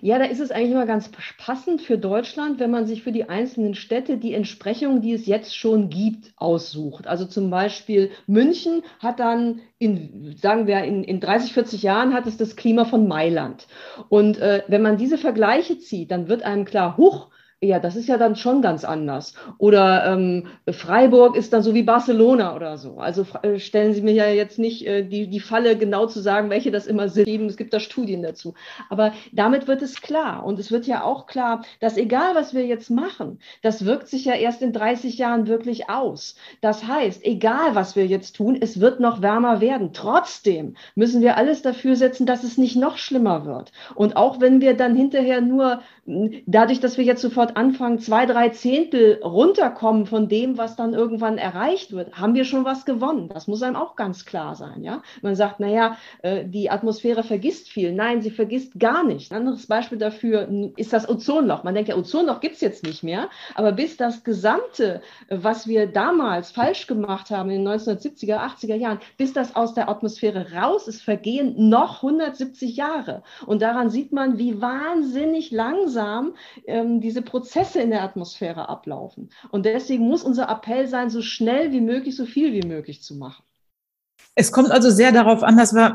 [0.00, 3.28] Ja, da ist es eigentlich immer ganz passend für Deutschland, wenn man sich für die
[3.28, 7.06] einzelnen Städte die Entsprechung, die es jetzt schon gibt, aussucht.
[7.06, 12.26] Also zum Beispiel München hat dann in, sagen wir, in, in 30, 40 Jahren hat
[12.26, 13.66] es das Klima von Mailand.
[14.08, 17.28] Und äh, wenn man diese Vergleiche zieht, dann wird einem klar, huch,
[17.60, 19.34] ja, das ist ja dann schon ganz anders.
[19.58, 22.98] Oder ähm, Freiburg ist dann so wie Barcelona oder so.
[22.98, 26.50] Also äh, stellen Sie mir ja jetzt nicht äh, die, die Falle genau zu sagen,
[26.50, 27.50] welche das immer sind.
[27.50, 28.54] Es gibt da Studien dazu.
[28.90, 30.44] Aber damit wird es klar.
[30.44, 34.24] Und es wird ja auch klar, dass egal, was wir jetzt machen, das wirkt sich
[34.24, 36.36] ja erst in 30 Jahren wirklich aus.
[36.60, 39.92] Das heißt, egal, was wir jetzt tun, es wird noch wärmer werden.
[39.92, 43.72] Trotzdem müssen wir alles dafür setzen, dass es nicht noch schlimmer wird.
[43.96, 45.80] Und auch wenn wir dann hinterher nur
[46.46, 51.38] dadurch, dass wir jetzt sofort anfangen, zwei, drei Zehntel runterkommen von dem, was dann irgendwann
[51.38, 53.28] erreicht wird, haben wir schon was gewonnen.
[53.28, 54.82] Das muss einem auch ganz klar sein.
[54.82, 55.02] Ja?
[55.22, 57.92] Man sagt, naja, äh, die Atmosphäre vergisst viel.
[57.92, 59.32] Nein, sie vergisst gar nicht.
[59.32, 61.64] Ein anderes Beispiel dafür ist das Ozonloch.
[61.64, 63.28] Man denkt, ja, Ozonloch gibt's jetzt nicht mehr.
[63.54, 68.98] Aber bis das Gesamte, was wir damals falsch gemacht haben in den 1970er, 80er Jahren,
[69.16, 73.22] bis das aus der Atmosphäre raus ist, vergehen noch 170 Jahre.
[73.46, 76.34] Und daran sieht man, wie wahnsinnig langsam langsam
[76.66, 77.37] ähm, diese Prozesse
[77.80, 79.30] in der Atmosphäre ablaufen.
[79.50, 83.14] Und deswegen muss unser Appell sein, so schnell wie möglich, so viel wie möglich zu
[83.14, 83.44] machen.
[84.34, 85.94] Es kommt also sehr darauf an, dass wir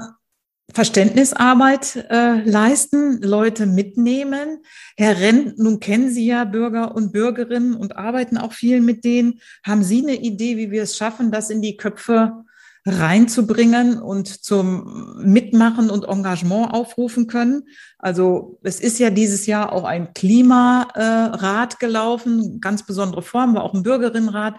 [0.71, 4.63] Verständnisarbeit äh, leisten, Leute mitnehmen.
[4.97, 9.39] Herr Renn, nun kennen Sie ja Bürger und Bürgerinnen und arbeiten auch viel mit denen.
[9.65, 12.45] Haben Sie eine Idee, wie wir es schaffen, das in die Köpfe
[12.85, 17.63] reinzubringen und zum Mitmachen und Engagement aufrufen können.
[17.97, 23.73] Also es ist ja dieses Jahr auch ein Klimarat gelaufen, ganz besondere Form, war auch
[23.73, 24.55] ein Bürgerinnenrat.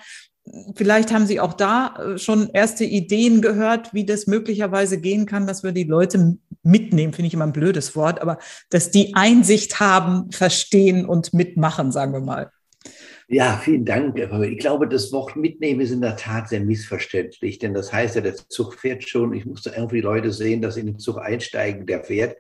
[0.75, 5.47] Vielleicht haben Sie auch da äh, schon erste Ideen gehört, wie das möglicherweise gehen kann,
[5.47, 8.39] dass wir die Leute mitnehmen, finde ich immer ein blödes Wort, aber
[8.71, 12.51] dass die Einsicht haben, verstehen und mitmachen, sagen wir mal.
[13.29, 14.19] Ja, vielen Dank.
[14.19, 18.21] Ich glaube, das Wort mitnehmen ist in der Tat sehr missverständlich, denn das heißt ja,
[18.21, 19.33] der Zug fährt schon.
[19.33, 22.37] Ich musste irgendwie Leute sehen, dass in den Zug einsteigen, der fährt.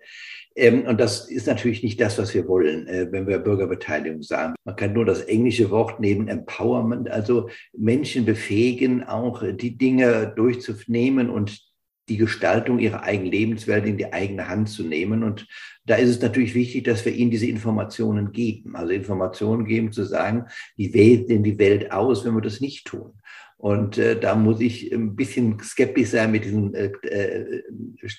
[0.57, 4.55] Ähm, und das ist natürlich nicht das, was wir wollen, äh, wenn wir Bürgerbeteiligung sagen.
[4.65, 11.31] Man kann nur das englische Wort nehmen, Empowerment, also Menschen befähigen, auch die Dinge durchzunehmen
[11.31, 11.61] und
[12.09, 15.23] die Gestaltung ihrer eigenen Lebenswelt in die eigene Hand zu nehmen.
[15.23, 15.47] Und
[15.87, 18.75] da ist es natürlich wichtig, dass wir ihnen diese Informationen geben.
[18.77, 22.87] Also Informationen geben, zu sagen, wie wählt denn die Welt aus, wenn wir das nicht
[22.87, 23.13] tun?
[23.57, 27.63] Und äh, da muss ich ein bisschen skeptisch sein mit diesen äh, äh,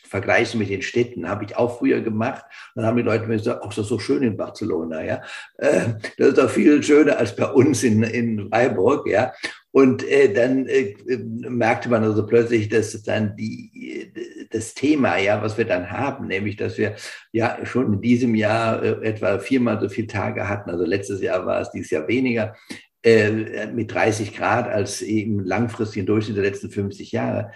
[0.03, 1.29] Vergleichen mit den Städten.
[1.29, 2.43] Habe ich auch früher gemacht.
[2.73, 5.21] Dann haben die Leute mir gesagt, ach, das ist so schön in Barcelona, ja.
[5.57, 9.33] Äh, das ist doch viel schöner als bei uns in, in Freiburg, ja.
[9.69, 14.11] Und äh, dann äh, merkte man also plötzlich, dass dann die,
[14.51, 16.95] das Thema, ja, was wir dann haben, nämlich, dass wir
[17.31, 21.45] ja schon in diesem Jahr äh, etwa viermal so viele Tage hatten, also letztes Jahr
[21.45, 22.55] war es dieses Jahr weniger,
[23.03, 27.51] äh, mit 30 Grad als im langfristigen Durchschnitt der letzten 50 Jahre,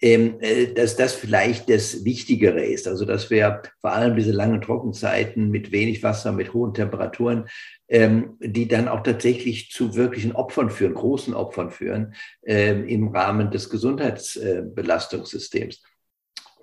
[0.00, 2.88] ähm, äh, dass das vielleicht das Wichtigere ist.
[2.88, 7.46] Also dass wir vor allem diese langen Trockenzeiten mit wenig Wasser, mit hohen Temperaturen,
[7.88, 13.50] ähm, die dann auch tatsächlich zu wirklichen Opfern führen, großen Opfern führen ähm, im Rahmen
[13.50, 15.82] des Gesundheitsbelastungssystems.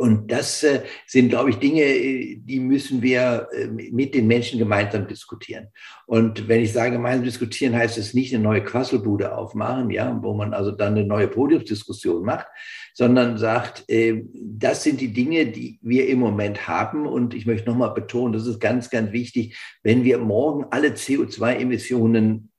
[0.02, 4.58] Und das äh, sind, glaube ich, Dinge, äh, die müssen wir äh, mit den Menschen
[4.58, 5.68] gemeinsam diskutieren.
[6.08, 10.34] Und wenn ich sage gemeinsam diskutieren, heißt es nicht eine neue Quasselbude aufmachen, ja, wo
[10.34, 12.48] man also dann eine neue Podiumsdiskussion macht,
[12.96, 13.86] sondern sagt,
[14.34, 17.06] das sind die Dinge, die wir im Moment haben.
[17.06, 22.51] Und ich möchte nochmal betonen, das ist ganz, ganz wichtig, wenn wir morgen alle CO2-Emissionen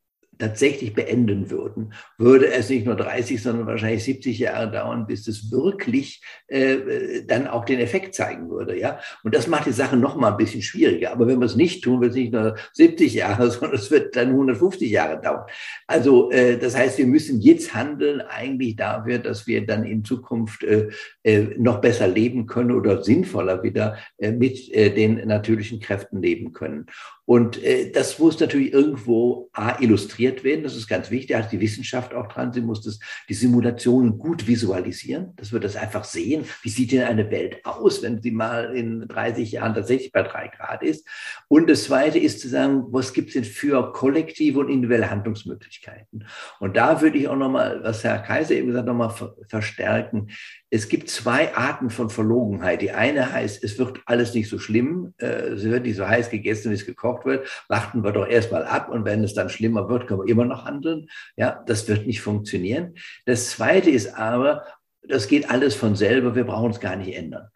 [0.43, 5.53] tatsächlich beenden würden, würde es nicht nur 30, sondern wahrscheinlich 70 Jahre dauern, bis es
[5.53, 8.77] wirklich äh, dann auch den Effekt zeigen würde.
[8.77, 8.99] Ja?
[9.23, 11.13] Und das macht die Sache noch mal ein bisschen schwieriger.
[11.13, 14.17] Aber wenn wir es nicht tun, wird es nicht nur 70 Jahre, sondern es wird
[14.17, 15.47] dann 150 Jahre dauern.
[15.87, 20.65] Also äh, das heißt, wir müssen jetzt handeln eigentlich dafür, dass wir dann in Zukunft
[20.65, 20.89] äh,
[21.23, 26.53] äh, noch besser leben können oder sinnvoller wieder äh, mit äh, den natürlichen Kräften leben
[26.53, 26.87] können.
[27.25, 31.53] Und äh, das muss natürlich irgendwo A, illustriert werden, das ist ganz wichtig, da hat
[31.53, 36.05] die Wissenschaft auch dran, sie muss das, die Simulationen gut visualisieren, dass wir das einfach
[36.05, 40.23] sehen, wie sieht denn eine Welt aus, wenn sie mal in 30 Jahren tatsächlich bei
[40.23, 41.07] drei Grad ist.
[41.49, 46.27] Und das Zweite ist zu sagen, was gibt es denn für kollektive und individuelle Handlungsmöglichkeiten?
[46.61, 49.15] Und da würde ich auch nochmal, was Herr Kaiser eben gesagt, nochmal
[49.49, 50.29] verstärken.
[50.75, 52.81] Es gibt zwei Arten von Verlogenheit.
[52.81, 56.31] Die eine heißt, es wird alles nicht so schlimm, äh, es wird nicht so heiß
[56.31, 57.47] gegessen, wie es gekocht wird.
[57.69, 60.65] Warten wir doch erstmal ab und wenn es dann schlimmer wird, können wir immer noch
[60.65, 61.11] handeln.
[61.37, 62.95] Ja, das wird nicht funktionieren.
[63.27, 64.65] Das zweite ist aber,
[65.07, 67.49] das geht alles von selber, wir brauchen es gar nicht ändern.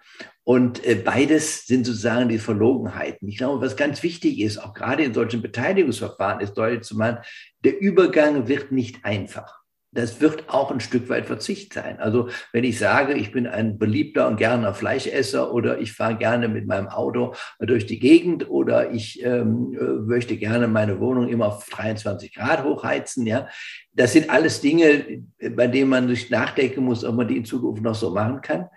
[0.44, 3.28] Und äh, beides sind sozusagen die Verlogenheiten.
[3.28, 7.20] Ich glaube, was ganz wichtig ist, auch gerade in solchen Beteiligungsverfahren, ist deutlich zu machen,
[7.64, 11.98] der Übergang wird nicht einfach das wird auch ein Stück weit Verzicht sein.
[11.98, 16.48] Also wenn ich sage, ich bin ein beliebter und gerner Fleischesser oder ich fahre gerne
[16.48, 21.46] mit meinem Auto durch die Gegend oder ich ähm, äh, möchte gerne meine Wohnung immer
[21.46, 23.48] auf 23 Grad hochheizen, ja,
[23.92, 27.82] das sind alles Dinge, bei denen man sich nachdenken muss, ob man die in Zukunft
[27.82, 28.68] noch so machen kann.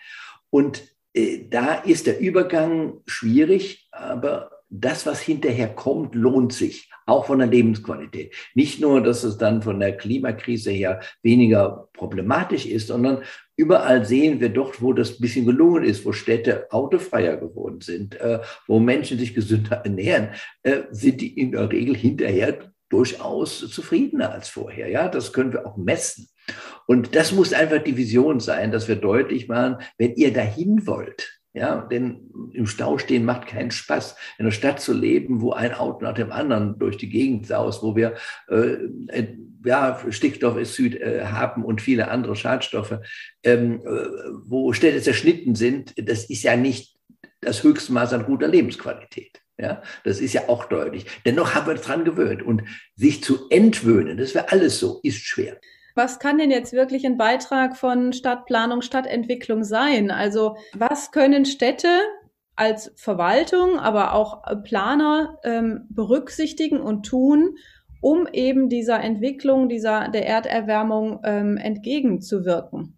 [0.49, 7.25] Und äh, da ist der Übergang schwierig, aber das, was hinterher kommt, lohnt sich, auch
[7.25, 8.33] von der Lebensqualität.
[8.53, 13.23] Nicht nur, dass es dann von der Klimakrise her weniger problematisch ist, sondern
[13.55, 18.19] überall sehen wir doch, wo das ein bisschen gelungen ist, wo Städte autofreier geworden sind,
[18.21, 20.29] äh, wo Menschen sich gesünder ernähren,
[20.63, 24.89] äh, sind die in der Regel hinterher durchaus zufriedener als vorher.
[24.89, 26.27] Ja, das können wir auch messen.
[26.87, 31.38] Und das muss einfach die Vision sein, dass wir deutlich machen, wenn ihr dahin wollt,
[31.53, 34.15] ja, denn im Stau stehen macht keinen Spaß.
[34.37, 37.81] In einer Stadt zu leben, wo ein Auto nach dem anderen durch die Gegend saust,
[37.81, 38.15] wo wir
[38.49, 39.27] äh, äh
[39.65, 42.99] ja, Stickstoffexid äh, haben und viele andere Schadstoffe,
[43.43, 44.05] ähm, äh,
[44.45, 46.95] wo Städte zerschnitten sind, das ist ja nicht
[47.41, 49.41] das Höchstmaß an guter Lebensqualität.
[49.57, 51.05] Ja, das ist ja auch deutlich.
[51.25, 52.41] Dennoch haben wir uns dran gewöhnt.
[52.41, 52.63] Und
[52.95, 55.59] sich zu entwöhnen, das wäre alles so, ist schwer
[55.99, 60.11] was kann denn jetzt wirklich ein Beitrag von Stadtplanung, Stadtentwicklung sein?
[60.11, 61.89] Also was können Städte
[62.55, 67.57] als Verwaltung, aber auch Planer ähm, berücksichtigen und tun,
[67.99, 72.97] um eben dieser Entwicklung, dieser der Erderwärmung ähm, entgegenzuwirken?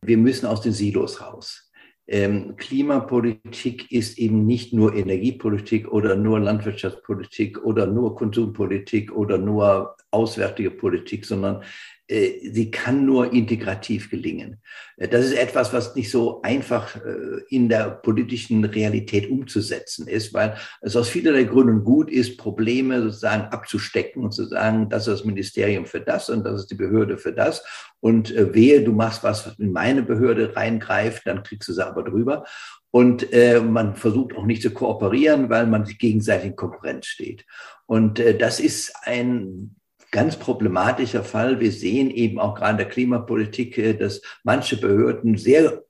[0.00, 1.70] Wir müssen aus den Silos raus.
[2.06, 9.96] Ähm, Klimapolitik ist eben nicht nur Energiepolitik oder nur Landwirtschaftspolitik oder nur Konsumpolitik oder nur
[10.10, 11.62] auswärtige Politik, sondern
[12.08, 14.62] äh, sie kann nur integrativ gelingen.
[14.96, 20.32] Äh, das ist etwas, was nicht so einfach äh, in der politischen Realität umzusetzen ist,
[20.32, 25.18] weil es aus vielerlei Gründen gut ist, Probleme sozusagen abzustecken und zu sagen, das ist
[25.18, 27.62] das Ministerium für das und das ist die Behörde für das.
[28.00, 32.04] Und wehe, du machst was, was in meine Behörde reingreift, dann kriegst du sie aber
[32.04, 32.44] drüber.
[32.90, 37.44] Und äh, man versucht auch nicht zu kooperieren, weil man sich gegenseitig in Konkurrenz steht.
[37.86, 39.77] Und äh, das ist ein
[40.10, 41.60] ganz problematischer Fall.
[41.60, 45.84] Wir sehen eben auch gerade in der Klimapolitik, äh, dass manche Behörden sehr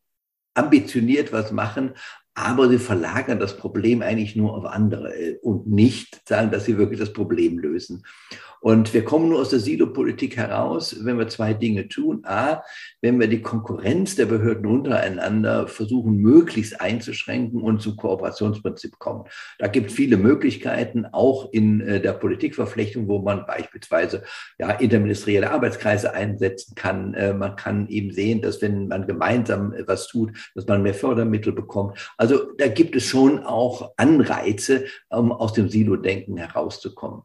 [0.54, 1.94] ambitioniert was machen,
[2.38, 6.78] aber sie verlagern das Problem eigentlich nur auf andere äh, und nicht sagen, dass sie
[6.78, 8.04] wirklich das Problem lösen.
[8.60, 12.22] Und wir kommen nur aus der Silo-Politik heraus, wenn wir zwei Dinge tun.
[12.24, 12.62] A,
[13.00, 19.24] wenn wir die Konkurrenz der Behörden untereinander versuchen, möglichst einzuschränken und zum Kooperationsprinzip kommen.
[19.58, 24.24] Da gibt es viele Möglichkeiten, auch in äh, der Politikverflechtung, wo man beispielsweise
[24.58, 27.14] ja, interministerielle Arbeitskreise einsetzen kann.
[27.14, 31.52] Äh, man kann eben sehen, dass wenn man gemeinsam was tut, dass man mehr Fördermittel
[31.52, 32.12] bekommt.
[32.16, 37.22] Also da gibt es schon auch Anreize, um aus dem Silo-Denken herauszukommen.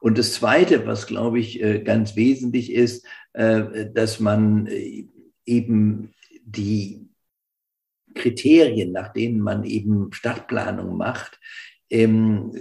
[0.00, 5.06] Und das Zweite, was, glaube ich, äh, ganz wesentlich ist, äh, dass man äh,
[5.44, 7.08] eben die
[8.14, 11.38] Kriterien, nach denen man eben Stadtplanung macht,
[11.90, 12.52] ähm,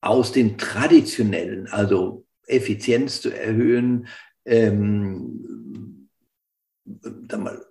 [0.00, 4.08] aus den traditionellen, also Effizienz zu erhöhen,
[4.44, 6.08] ähm,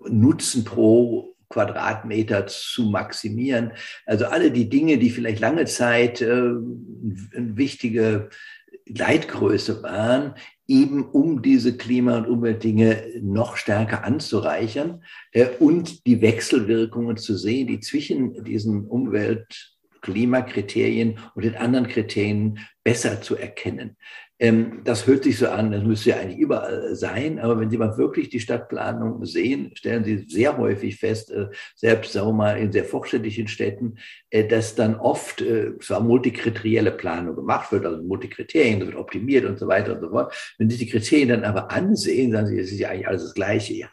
[0.07, 3.73] Nutzen pro Quadratmeter zu maximieren.
[4.05, 8.29] Also alle die Dinge, die vielleicht lange Zeit äh, eine wichtige
[8.85, 10.35] Leitgröße waren,
[10.67, 17.67] eben um diese Klima- und Umweltdinge noch stärker anzureichern äh, und die Wechselwirkungen zu sehen,
[17.67, 23.97] die zwischen diesen Umwelt- Klimakriterien und den anderen Kriterien besser zu erkennen.
[24.41, 27.77] Ähm, das hört sich so an, das müsste ja eigentlich überall sein, aber wenn Sie
[27.77, 32.57] mal wirklich die Stadtplanung sehen, stellen Sie sehr häufig fest, äh, selbst sagen wir mal
[32.57, 33.95] in sehr fortschrittlichen Städten,
[34.29, 39.43] äh, dass dann oft äh, zwar multikriterielle Planung gemacht wird, also Multikriterien, das wird optimiert
[39.43, 40.33] und so weiter und so fort.
[40.57, 43.33] Wenn Sie die Kriterien dann aber ansehen, sagen Sie, es ist ja eigentlich alles das
[43.33, 43.89] Gleiche, ja,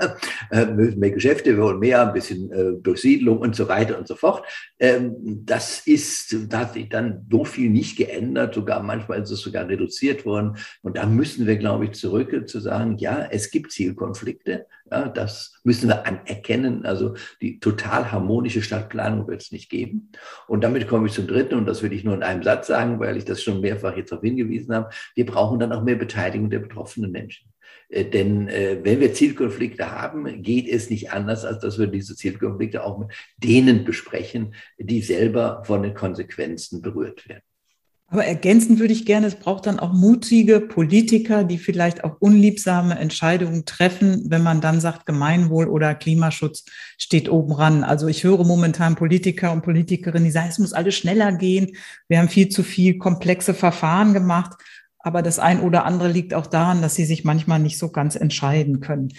[0.71, 4.45] mehr Geschäfte, wir wollen mehr, ein bisschen Durchsiedlung und so weiter und so fort.
[4.79, 9.41] Ähm, das ist, da hat sich dann so viel nicht geändert, sogar manchmal ist es
[9.41, 10.57] sogar reduziert worden worden.
[10.83, 14.67] Und da müssen wir, glaube ich, zurück zu sagen, ja, es gibt Zielkonflikte.
[14.91, 16.87] Ja, das müssen wir anerkennen.
[16.87, 20.13] Also die total harmonische Stadtplanung wird es nicht geben.
[20.47, 23.01] Und damit komme ich zum dritten, und das will ich nur in einem Satz sagen,
[23.01, 24.91] weil ich das schon mehrfach jetzt darauf hingewiesen habe.
[25.15, 27.53] Wir brauchen dann auch mehr Beteiligung der betroffenen Menschen.
[27.89, 32.15] Äh, denn äh, wenn wir Zielkonflikte haben, geht es nicht anders, als dass wir diese
[32.15, 37.43] Zielkonflikte auch mit denen besprechen, die selber von den Konsequenzen berührt werden.
[38.09, 42.97] Aber ergänzend würde ich gerne, es braucht dann auch mutige Politiker, die vielleicht auch unliebsame
[42.97, 46.65] Entscheidungen treffen, wenn man dann sagt, Gemeinwohl oder Klimaschutz
[46.99, 47.83] steht oben ran.
[47.83, 51.77] Also ich höre momentan Politiker und Politikerinnen, die sagen, es muss alles schneller gehen.
[52.07, 54.53] Wir haben viel zu viel komplexe Verfahren gemacht.
[55.01, 58.15] Aber das ein oder andere liegt auch daran, dass sie sich manchmal nicht so ganz
[58.15, 59.13] entscheiden können.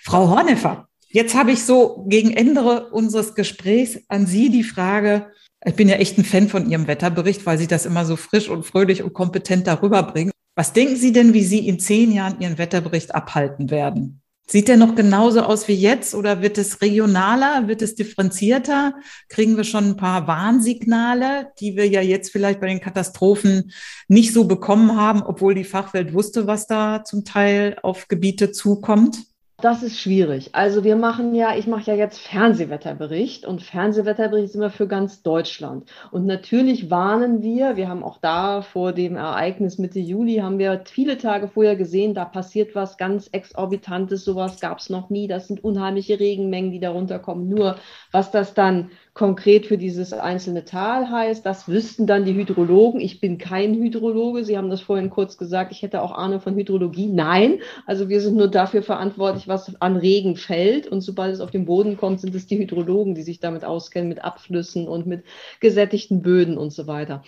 [0.00, 5.28] Frau Horneffer, jetzt habe ich so gegen Ende unseres Gesprächs an Sie die Frage,
[5.64, 8.48] ich bin ja echt ein Fan von Ihrem Wetterbericht, weil Sie das immer so frisch
[8.48, 10.32] und fröhlich und kompetent darüber bringen.
[10.54, 14.22] Was denken Sie denn, wie Sie in zehn Jahren Ihren Wetterbericht abhalten werden?
[14.48, 18.94] Sieht der noch genauso aus wie jetzt oder wird es regionaler, wird es differenzierter?
[19.28, 23.72] Kriegen wir schon ein paar Warnsignale, die wir ja jetzt vielleicht bei den Katastrophen
[24.08, 29.31] nicht so bekommen haben, obwohl die Fachwelt wusste, was da zum Teil auf Gebiete zukommt?
[29.62, 30.56] Das ist schwierig.
[30.56, 35.22] Also wir machen ja, ich mache ja jetzt Fernsehwetterbericht und Fernsehwetterbericht ist immer für ganz
[35.22, 35.88] Deutschland.
[36.10, 40.82] Und natürlich warnen wir, wir haben auch da vor dem Ereignis Mitte Juli, haben wir
[40.84, 45.28] viele Tage vorher gesehen, da passiert was ganz Exorbitantes, sowas gab es noch nie.
[45.28, 47.48] Das sind unheimliche Regenmengen, die darunter kommen.
[47.48, 47.76] Nur
[48.10, 51.44] was das dann konkret für dieses einzelne Tal heißt.
[51.44, 52.98] Das wüssten dann die Hydrologen.
[53.00, 54.42] Ich bin kein Hydrologe.
[54.42, 55.70] Sie haben das vorhin kurz gesagt.
[55.70, 57.08] Ich hätte auch Ahnung von Hydrologie.
[57.08, 57.58] Nein.
[57.86, 60.86] Also wir sind nur dafür verantwortlich, was an Regen fällt.
[60.86, 64.08] Und sobald es auf den Boden kommt, sind es die Hydrologen, die sich damit auskennen,
[64.08, 65.24] mit Abflüssen und mit
[65.60, 67.22] gesättigten Böden und so weiter.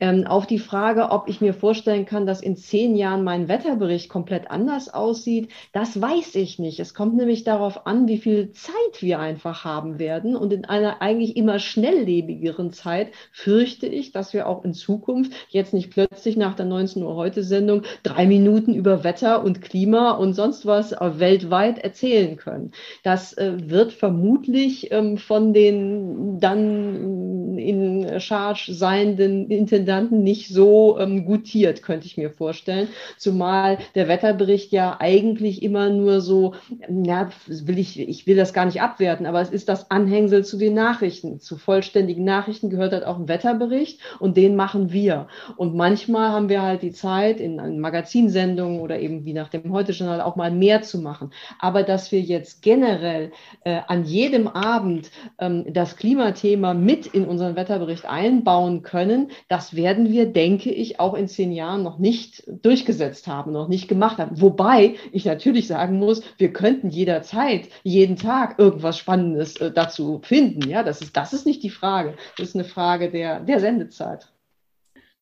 [0.00, 4.08] Ähm, auf die Frage, ob ich mir vorstellen kann, dass in zehn Jahren mein Wetterbericht
[4.08, 6.80] komplett anders aussieht, das weiß ich nicht.
[6.80, 10.34] Es kommt nämlich darauf an, wie viel Zeit wir einfach haben werden.
[10.34, 15.32] Und in einer eigentlich eigentlich immer schnelllebigeren Zeit fürchte ich, dass wir auch in Zukunft
[15.48, 20.12] jetzt nicht plötzlich nach der 19 Uhr heute Sendung drei Minuten über Wetter und Klima
[20.12, 22.72] und sonst was weltweit erzählen können.
[23.02, 30.98] Das äh, wird vermutlich ähm, von den dann in, in Charge seienden Intendanten nicht so
[30.98, 32.88] ähm, gutiert, könnte ich mir vorstellen.
[33.16, 36.54] Zumal der Wetterbericht ja eigentlich immer nur so,
[36.88, 40.56] ja, will ich, ich will das gar nicht abwerten, aber es ist das Anhängsel zu
[40.56, 41.17] den Nachrichten.
[41.40, 45.28] Zu vollständigen Nachrichten gehört halt auch ein Wetterbericht und den machen wir.
[45.56, 49.72] Und manchmal haben wir halt die Zeit, in, in Magazinsendungen oder eben wie nach dem
[49.72, 51.32] Heute-Journal auch mal mehr zu machen.
[51.58, 53.32] Aber dass wir jetzt generell
[53.64, 60.10] äh, an jedem Abend ähm, das Klimathema mit in unseren Wetterbericht einbauen können, das werden
[60.10, 64.40] wir, denke ich, auch in zehn Jahren noch nicht durchgesetzt haben, noch nicht gemacht haben.
[64.40, 70.68] Wobei ich natürlich sagen muss, wir könnten jederzeit, jeden Tag irgendwas Spannendes äh, dazu finden.
[70.68, 72.16] Ja, das ist, das ist nicht die Frage.
[72.36, 74.32] Das ist eine Frage der, der Sendezeit.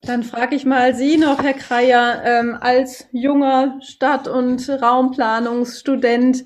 [0.02, 6.44] Dann frage ich mal Sie noch, Herr Kreier, ähm, als junger Stadt- und Raumplanungsstudent,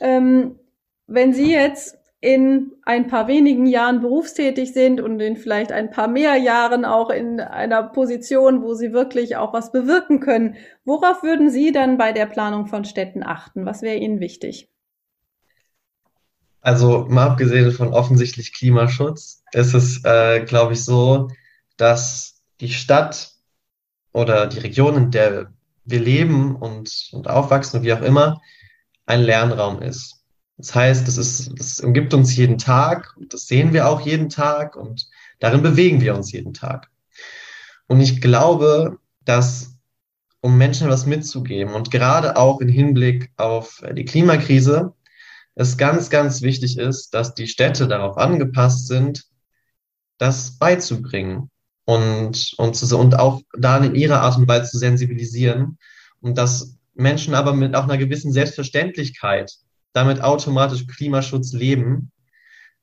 [0.00, 0.58] ähm,
[1.06, 6.08] wenn Sie jetzt in ein paar wenigen Jahren berufstätig sind und in vielleicht ein paar
[6.08, 11.48] mehr Jahren auch in einer Position, wo Sie wirklich auch was bewirken können, worauf würden
[11.48, 13.64] Sie dann bei der Planung von Städten achten?
[13.66, 14.68] Was wäre Ihnen wichtig?
[16.60, 21.28] Also mal abgesehen von offensichtlich Klimaschutz, ist es, äh, glaube ich, so,
[21.76, 23.32] dass die Stadt
[24.12, 25.52] oder die Region, in der
[25.84, 28.40] wir leben und, und aufwachsen, wie auch immer,
[29.06, 30.18] ein Lernraum ist.
[30.58, 34.28] Das heißt, das ist, das umgibt uns jeden Tag und das sehen wir auch jeden
[34.28, 36.90] Tag und darin bewegen wir uns jeden Tag.
[37.86, 39.76] Und ich glaube, dass
[40.40, 44.92] um Menschen was mitzugeben und gerade auch im Hinblick auf die Klimakrise
[45.58, 49.24] es ganz, ganz wichtig ist, dass die Städte darauf angepasst sind,
[50.16, 51.50] das beizubringen
[51.84, 55.78] und, und, zu, und auch da in ihrer Art und Weise zu sensibilisieren
[56.20, 59.52] und dass Menschen aber mit auch einer gewissen Selbstverständlichkeit
[59.92, 62.12] damit automatisch Klimaschutz leben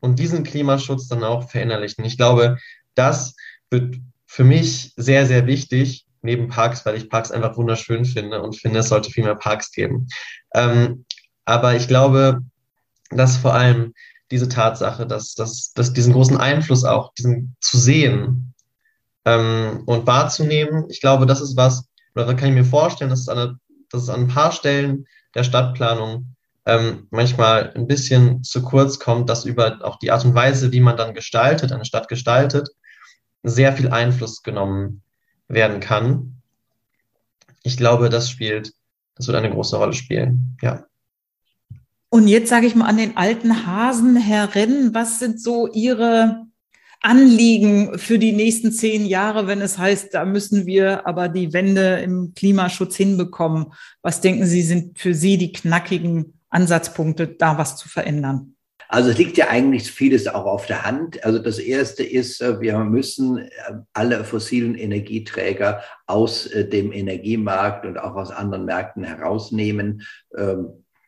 [0.02, 2.04] und diesen Klimaschutz dann auch verinnerlichen.
[2.04, 2.58] Ich glaube,
[2.94, 3.38] das
[3.70, 3.96] wird
[4.26, 8.80] für mich sehr, sehr wichtig, neben Parks, weil ich Parks einfach wunderschön finde und finde,
[8.80, 10.08] es sollte viel mehr Parks geben.
[10.54, 11.06] Ähm,
[11.46, 12.42] aber ich glaube,
[13.18, 13.94] dass vor allem
[14.32, 18.54] diese Tatsache, dass, dass, dass diesen großen Einfluss auch, diesen zu sehen
[19.26, 23.30] ähm, und wahrzunehmen, ich glaube, das ist was, oder kann ich mir vorstellen, dass es,
[23.30, 23.60] an,
[23.90, 25.06] dass es an ein paar Stellen
[25.36, 26.36] der Stadtplanung
[26.66, 30.80] ähm, manchmal ein bisschen zu kurz kommt, dass über auch die Art und Weise, wie
[30.80, 32.70] man dann gestaltet, eine Stadt gestaltet,
[33.44, 35.04] sehr viel Einfluss genommen
[35.48, 36.42] werden kann.
[37.62, 38.74] Ich glaube, das spielt,
[39.16, 40.86] das wird eine große Rolle spielen, ja.
[42.16, 46.46] Und jetzt sage ich mal an den alten Hasen, Herr Renn, was sind so Ihre
[47.02, 52.00] Anliegen für die nächsten zehn Jahre, wenn es heißt, da müssen wir aber die Wende
[52.00, 53.74] im Klimaschutz hinbekommen?
[54.02, 58.56] Was denken Sie, sind für Sie die knackigen Ansatzpunkte, da was zu verändern?
[58.88, 61.22] Also es liegt ja eigentlich vieles auch auf der Hand.
[61.26, 63.50] Also das Erste ist, äh, wir müssen äh,
[63.92, 70.04] alle fossilen Energieträger aus äh, dem Energiemarkt und auch aus anderen Märkten herausnehmen.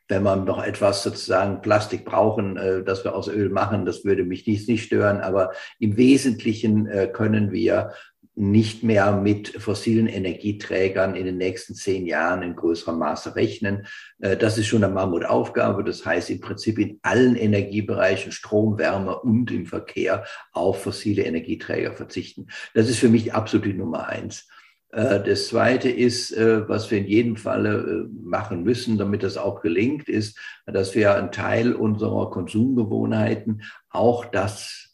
[0.07, 2.55] Wenn wir noch etwas sozusagen Plastik brauchen,
[2.85, 5.19] das wir aus Öl machen, das würde mich nicht, nicht stören.
[5.19, 7.91] Aber im Wesentlichen können wir
[8.37, 13.87] nicht mehr mit fossilen Energieträgern in den nächsten zehn Jahren in größerem Maße rechnen.
[14.19, 15.83] Äh, das ist schon eine Mammutaufgabe.
[15.83, 21.93] Das heißt im Prinzip in allen Energiebereichen, Strom, Wärme und im Verkehr auf fossile Energieträger
[21.93, 22.47] verzichten.
[22.75, 24.47] Das ist für mich absolut die Nummer eins.
[24.91, 29.61] Äh, das Zweite ist, äh, was wir in jedem Falle machen müssen, damit das auch
[29.61, 34.86] gelingt, ist, dass wir einen Teil unserer Konsumgewohnheiten auch das äh,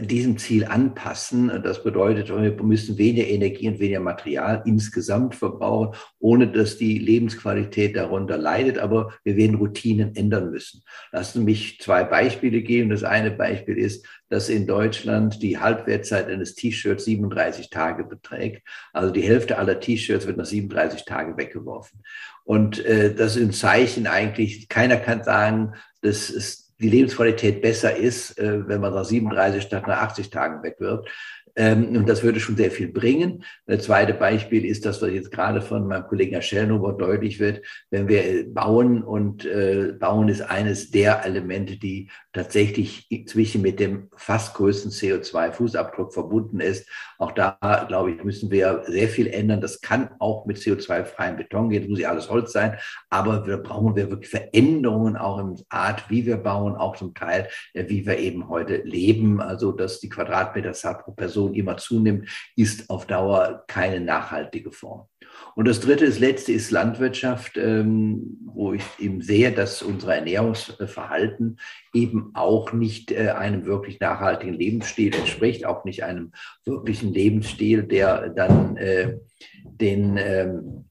[0.00, 1.60] diesem Ziel anpassen.
[1.64, 7.96] Das bedeutet, wir müssen weniger Energie und weniger Material insgesamt verbrauchen, ohne dass die Lebensqualität
[7.96, 8.78] darunter leidet.
[8.78, 10.82] Aber wir werden Routinen ändern müssen.
[11.10, 12.90] Lassen Sie mich zwei Beispiele geben.
[12.90, 18.62] Das eine Beispiel ist, dass in Deutschland die Halbwertzeit eines T-Shirts 37 Tage beträgt.
[18.92, 22.02] Also die Hälfte aller T-Shirts wird nach 37 Tagen weggeworfen.
[22.44, 27.96] Und äh, das ist ein Zeichen eigentlich, keiner kann sagen, das ist die Lebensqualität besser
[27.96, 31.08] ist, äh, wenn man nach 37 statt nach 80 Tagen wegwirft.
[31.56, 33.44] Ähm, und das würde schon sehr viel bringen.
[33.66, 37.62] Das zweite Beispiel ist, dass was jetzt gerade von meinem Kollegen Herr Schellnhuber deutlich wird,
[37.90, 44.10] wenn wir bauen und äh, bauen ist eines der Elemente, die tatsächlich inzwischen mit dem
[44.16, 46.88] fast größten CO2-Fußabdruck verbunden ist.
[47.18, 47.56] Auch da,
[47.88, 49.60] glaube ich, müssen wir sehr viel ändern.
[49.60, 52.76] Das kann auch mit CO2-freiem Beton gehen, das muss ja alles Holz sein,
[53.08, 57.48] aber wir brauchen wir wirklich Veränderungen auch in Art, wie wir bauen, auch zum Teil,
[57.72, 59.40] äh, wie wir eben heute leben.
[59.40, 65.08] Also, dass die Quadratmeter pro Person immer zunimmt, ist auf Dauer keine nachhaltige Form.
[65.54, 71.58] Und das dritte, das letzte ist Landwirtschaft, ähm, wo ich eben sehe, dass unser Ernährungsverhalten
[71.92, 76.32] eben auch nicht äh, einem wirklich nachhaltigen Lebensstil entspricht, auch nicht einem
[76.64, 79.18] wirklichen Lebensstil, der dann äh,
[79.64, 80.84] den ähm,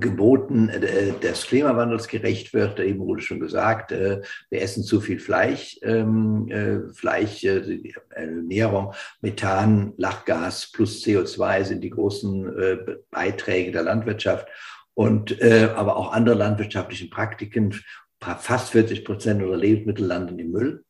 [0.00, 2.80] Geboten äh, des Klimawandels gerecht wird.
[2.80, 9.92] Eben wurde schon gesagt, äh, wir essen zu viel Fleisch, ähm, äh, Fleisch, Ernährung, Methan,
[9.96, 14.48] Lachgas plus CO2 sind die großen Beiträge der Landwirtschaft
[14.94, 17.74] und aber auch andere landwirtschaftlichen Praktiken.
[18.20, 20.85] Fast 40 Prozent unserer Lebensmittel landen im Müll.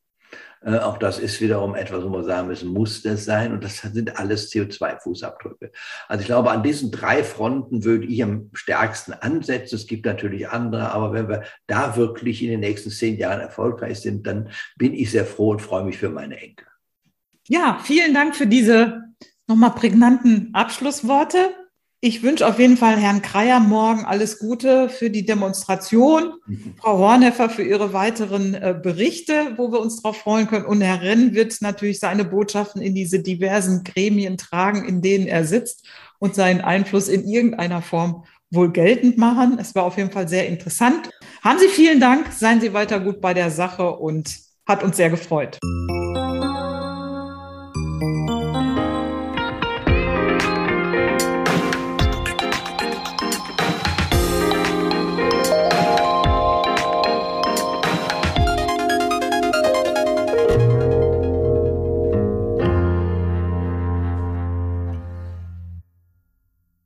[0.63, 3.53] Äh, auch das ist wiederum etwas, wo man sagen müssen, muss das sein?
[3.53, 5.71] Und das sind alles CO2-Fußabdrücke.
[6.09, 9.77] Also ich glaube, an diesen drei Fronten würde ich am stärksten ansetzen.
[9.77, 14.01] Es gibt natürlich andere, aber wenn wir da wirklich in den nächsten zehn Jahren erfolgreich
[14.01, 16.67] sind, dann bin ich sehr froh und freue mich für meine Enkel.
[17.49, 19.05] Ja, vielen Dank für diese
[19.47, 21.55] nochmal prägnanten Abschlussworte.
[22.07, 26.75] Ich wünsche auf jeden Fall Herrn Kreier morgen alles Gute für die Demonstration, mhm.
[26.81, 30.67] Frau Horneffer für Ihre weiteren äh, Berichte, wo wir uns darauf freuen können.
[30.67, 35.45] Und Herr Renn wird natürlich seine Botschaften in diese diversen Gremien tragen, in denen er
[35.45, 35.85] sitzt
[36.21, 39.59] und seinen Einfluss in irgendeiner Form wohl geltend machen.
[39.61, 41.11] Es war auf jeden Fall sehr interessant.
[41.43, 44.33] Haben Sie vielen Dank, seien Sie weiter gut bei der Sache und
[44.65, 45.59] hat uns sehr gefreut.